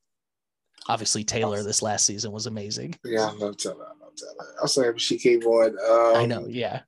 Obviously 0.87 1.25
Taylor 1.25 1.63
this 1.63 1.81
last 1.81 2.05
season 2.05 2.31
was 2.31 2.47
amazing. 2.47 2.95
Yeah, 3.05 3.29
I 3.29 3.33
love 3.33 3.57
Taylor. 3.57 3.87
I 3.87 4.05
love 4.05 4.15
Taylor. 4.17 4.51
I'm 4.61 4.69
so 4.69 4.85
happy 4.85 4.99
she 4.99 5.19
came 5.19 5.43
on. 5.45 5.71
Um, 5.71 6.23
I 6.23 6.27
know. 6.27 6.47
Yeah. 6.47 6.81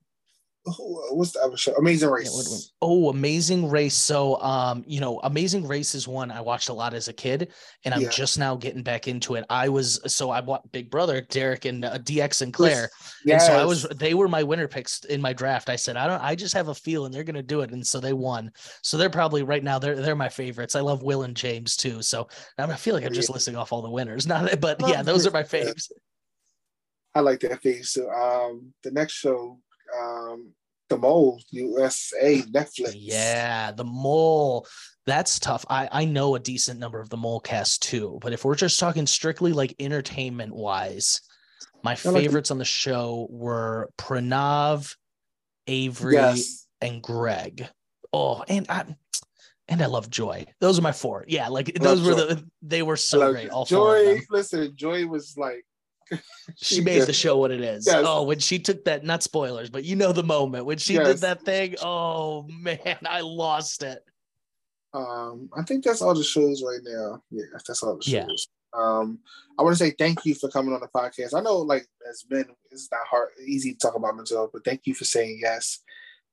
Who, 0.66 1.16
what's 1.16 1.30
the 1.32 1.40
other 1.40 1.56
show? 1.56 1.72
Amazing 1.74 2.10
Race. 2.10 2.32
Yeah, 2.50 2.58
oh, 2.82 3.10
Amazing 3.10 3.70
Race. 3.70 3.94
So, 3.94 4.40
um, 4.42 4.82
you 4.86 4.98
know, 5.00 5.20
Amazing 5.22 5.68
Race 5.68 5.94
is 5.94 6.08
one 6.08 6.32
I 6.32 6.40
watched 6.40 6.70
a 6.70 6.72
lot 6.72 6.92
as 6.92 7.06
a 7.06 7.12
kid, 7.12 7.52
and 7.84 7.94
I'm 7.94 8.00
Yeah. 8.00 8.08
just 8.10 8.36
now 8.36 8.56
getting 8.56 8.82
back 8.82 9.06
into 9.06 9.36
it. 9.36 9.44
I 9.48 9.68
was 9.68 10.00
so 10.12 10.30
I 10.30 10.40
bought 10.40 10.72
Big 10.72 10.90
Brother, 10.90 11.20
Derek 11.20 11.66
and 11.66 11.84
uh, 11.84 11.98
DX 11.98 12.42
and 12.42 12.52
Claire, 12.52 12.90
Yeah. 13.24 13.34
and 13.34 13.42
so 13.42 13.54
I 13.54 13.64
was. 13.64 13.84
They 13.96 14.14
were 14.14 14.26
my 14.26 14.42
winner 14.42 14.66
picks 14.66 15.04
in 15.04 15.20
my 15.20 15.32
draft. 15.32 15.68
I 15.68 15.76
said, 15.76 15.96
I 15.96 16.08
don't. 16.08 16.20
I 16.20 16.34
just 16.34 16.54
have 16.54 16.66
a 16.66 16.74
feeling 16.74 17.12
they're 17.12 17.22
gonna 17.22 17.42
do 17.44 17.60
it, 17.60 17.70
and 17.70 17.86
so 17.86 18.00
they 18.00 18.12
won. 18.12 18.50
So 18.82 18.96
they're 18.96 19.08
probably 19.08 19.44
right 19.44 19.62
now. 19.62 19.78
They're 19.78 19.94
they're 19.94 20.16
my 20.16 20.28
favorites. 20.28 20.74
I 20.74 20.80
love 20.80 21.02
Will 21.04 21.22
and 21.22 21.36
James 21.36 21.76
too. 21.76 22.02
So 22.02 22.26
I 22.58 22.74
feel 22.74 22.94
like 22.94 23.04
I'm 23.04 23.12
just 23.12 23.30
listing 23.30 23.54
off 23.54 23.72
all 23.72 23.82
the 23.82 23.90
winners. 23.90 24.26
Not, 24.26 24.60
but 24.60 24.80
yeah, 24.88 25.02
those 25.02 25.26
are 25.26 25.30
my 25.30 25.44
faves. 25.44 25.92
I 27.14 27.20
like 27.20 27.38
that 27.40 27.62
face. 27.62 27.90
So 27.90 28.10
um 28.10 28.74
the 28.82 28.90
next 28.90 29.12
show, 29.14 29.60
um 29.96 30.52
The 30.88 30.98
Mole, 30.98 31.40
USA, 31.50 32.42
Netflix. 32.42 32.92
Yeah, 32.94 33.72
the 33.72 33.84
mole. 33.84 34.66
That's 35.04 35.38
tough. 35.38 35.64
I 35.68 35.88
I 35.90 36.04
know 36.04 36.34
a 36.34 36.40
decent 36.40 36.78
number 36.80 37.00
of 37.00 37.08
the 37.10 37.16
mole 37.16 37.40
cast 37.40 37.82
too, 37.82 38.18
but 38.22 38.32
if 38.32 38.44
we're 38.44 38.54
just 38.54 38.78
talking 38.78 39.06
strictly 39.06 39.52
like 39.52 39.74
entertainment 39.80 40.54
wise, 40.54 41.20
my 41.82 41.92
I 42.04 42.08
like 42.10 42.22
favorites 42.22 42.50
on 42.50 42.58
the 42.58 42.64
show 42.64 43.26
were 43.30 43.90
Pranav, 43.98 44.94
Avery, 45.66 46.14
Yes. 46.14 46.66
and 46.80 47.02
Greg. 47.02 47.68
Oh, 48.12 48.44
and 48.48 48.66
I 48.68 48.84
and 49.68 49.82
I 49.82 49.86
love 49.86 50.08
Joi. 50.08 50.46
Those 50.60 50.78
are 50.78 50.82
my 50.82 50.92
four. 50.92 51.24
Yeah, 51.26 51.48
like 51.48 51.74
those 51.74 52.00
were 52.02 52.14
Joi. 52.14 52.26
the 52.26 52.44
they 52.62 52.82
were 52.82 52.96
so 52.96 53.32
great. 53.32 53.50
All 53.50 53.64
Joi, 53.64 54.20
listen, 54.30 54.72
Joi 54.76 55.06
was 55.06 55.36
like 55.36 55.64
She 56.56 56.80
made 56.80 57.02
the 57.02 57.12
show 57.12 57.36
what 57.36 57.50
it 57.50 57.60
is. 57.60 57.86
Yes. 57.86 58.04
Oh, 58.06 58.22
when 58.22 58.38
she 58.38 58.58
took 58.58 58.84
that, 58.84 59.04
not 59.04 59.22
spoilers, 59.22 59.68
but 59.68 59.84
you 59.84 59.96
know 59.96 60.12
the 60.12 60.22
moment 60.22 60.64
when 60.64 60.78
she 60.78 60.94
Yes. 60.94 61.06
did 61.06 61.18
that 61.18 61.42
thing. 61.42 61.74
Oh 61.82 62.46
man, 62.48 62.98
I 63.04 63.20
lost 63.20 63.82
it. 63.82 64.02
Um, 64.94 65.50
I 65.56 65.62
think 65.62 65.84
that's 65.84 66.00
all 66.00 66.14
the 66.14 66.22
shows 66.24 66.62
right 66.62 66.80
now. 66.82 67.22
Yeah, 67.30 67.44
that's 67.52 67.82
all 67.82 67.96
the 67.96 68.02
shows. 68.02 68.48
Yeah. 68.72 68.80
Um, 68.80 69.18
I 69.58 69.62
want 69.62 69.76
to 69.76 69.84
say 69.84 69.90
thank 69.98 70.24
you 70.24 70.34
for 70.34 70.48
coming 70.48 70.72
on 70.74 70.80
the 70.80 70.88
podcast. 70.88 71.34
I 71.34 71.40
know, 71.40 71.58
like, 71.58 71.86
as 72.08 72.24
men, 72.30 72.46
it's 72.70 72.88
not 72.92 73.06
hard, 73.06 73.30
easy 73.44 73.72
to 73.72 73.78
talk 73.78 73.94
about 73.94 74.16
mental 74.16 74.36
health, 74.36 74.50
but 74.52 74.64
thank 74.64 74.82
you 74.86 74.94
for 74.94 75.04
saying 75.04 75.38
yes. 75.42 75.80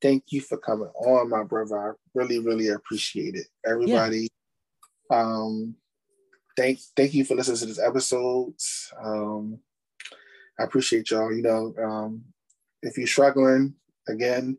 Thank 0.02 0.24
you 0.28 0.40
for 0.40 0.58
coming 0.58 0.88
on, 0.96 1.30
my 1.30 1.42
brother. 1.42 1.78
I 1.78 1.92
really, 2.14 2.38
really 2.38 2.68
appreciate 2.68 3.34
it. 3.34 3.46
Everybody, 3.66 4.28
um, 5.10 5.74
thank 6.56 6.78
thank 6.96 7.14
you 7.14 7.24
for 7.24 7.34
listening 7.34 7.58
to 7.58 7.66
this 7.66 7.80
episode. 7.80 8.54
Um, 9.02 9.58
I 10.58 10.64
appreciate 10.64 11.10
y'all. 11.10 11.32
You 11.32 11.42
know, 11.42 11.74
um, 11.82 12.24
if 12.82 12.96
you're 12.96 13.06
struggling, 13.06 13.74
again, 14.08 14.58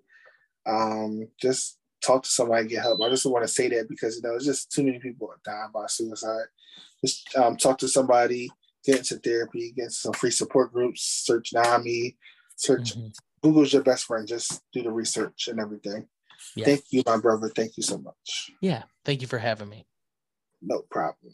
um, 0.65 1.27
just 1.41 1.77
talk 2.01 2.23
to 2.23 2.29
somebody, 2.29 2.67
get 2.67 2.83
help. 2.83 3.01
I 3.01 3.09
just 3.09 3.25
want 3.25 3.43
to 3.43 3.53
say 3.53 3.69
that 3.69 3.89
because 3.89 4.17
you 4.17 4.21
know, 4.23 4.35
it's 4.35 4.45
just 4.45 4.71
too 4.71 4.83
many 4.83 4.99
people 4.99 5.29
are 5.29 5.39
dying 5.45 5.71
by 5.73 5.85
suicide. 5.87 6.45
Just 7.03 7.35
um, 7.35 7.57
talk 7.57 7.77
to 7.79 7.87
somebody, 7.87 8.49
get 8.83 8.97
into 8.99 9.17
therapy, 9.17 9.71
get 9.75 9.83
into 9.83 9.95
some 9.95 10.13
free 10.13 10.31
support 10.31 10.73
groups, 10.73 11.01
search 11.01 11.53
NAMI, 11.53 12.17
search 12.55 12.95
Mhm. 12.95 13.13
Google's 13.41 13.73
your 13.73 13.83
best 13.83 14.05
friend. 14.05 14.27
Just 14.27 14.61
do 14.73 14.81
the 14.81 14.91
research 14.91 15.47
and 15.47 15.59
everything. 15.59 16.07
Yeah. 16.55 16.65
Thank 16.65 16.85
you, 16.89 17.03
my 17.05 17.17
brother. 17.17 17.49
Thank 17.49 17.77
you 17.77 17.83
so 17.83 17.99
much. 17.99 18.51
Yeah. 18.59 18.83
Thank 19.03 19.21
you 19.21 19.27
for 19.27 19.37
having 19.37 19.69
me. 19.69 19.85
No 20.61 20.81
problem. 20.89 21.33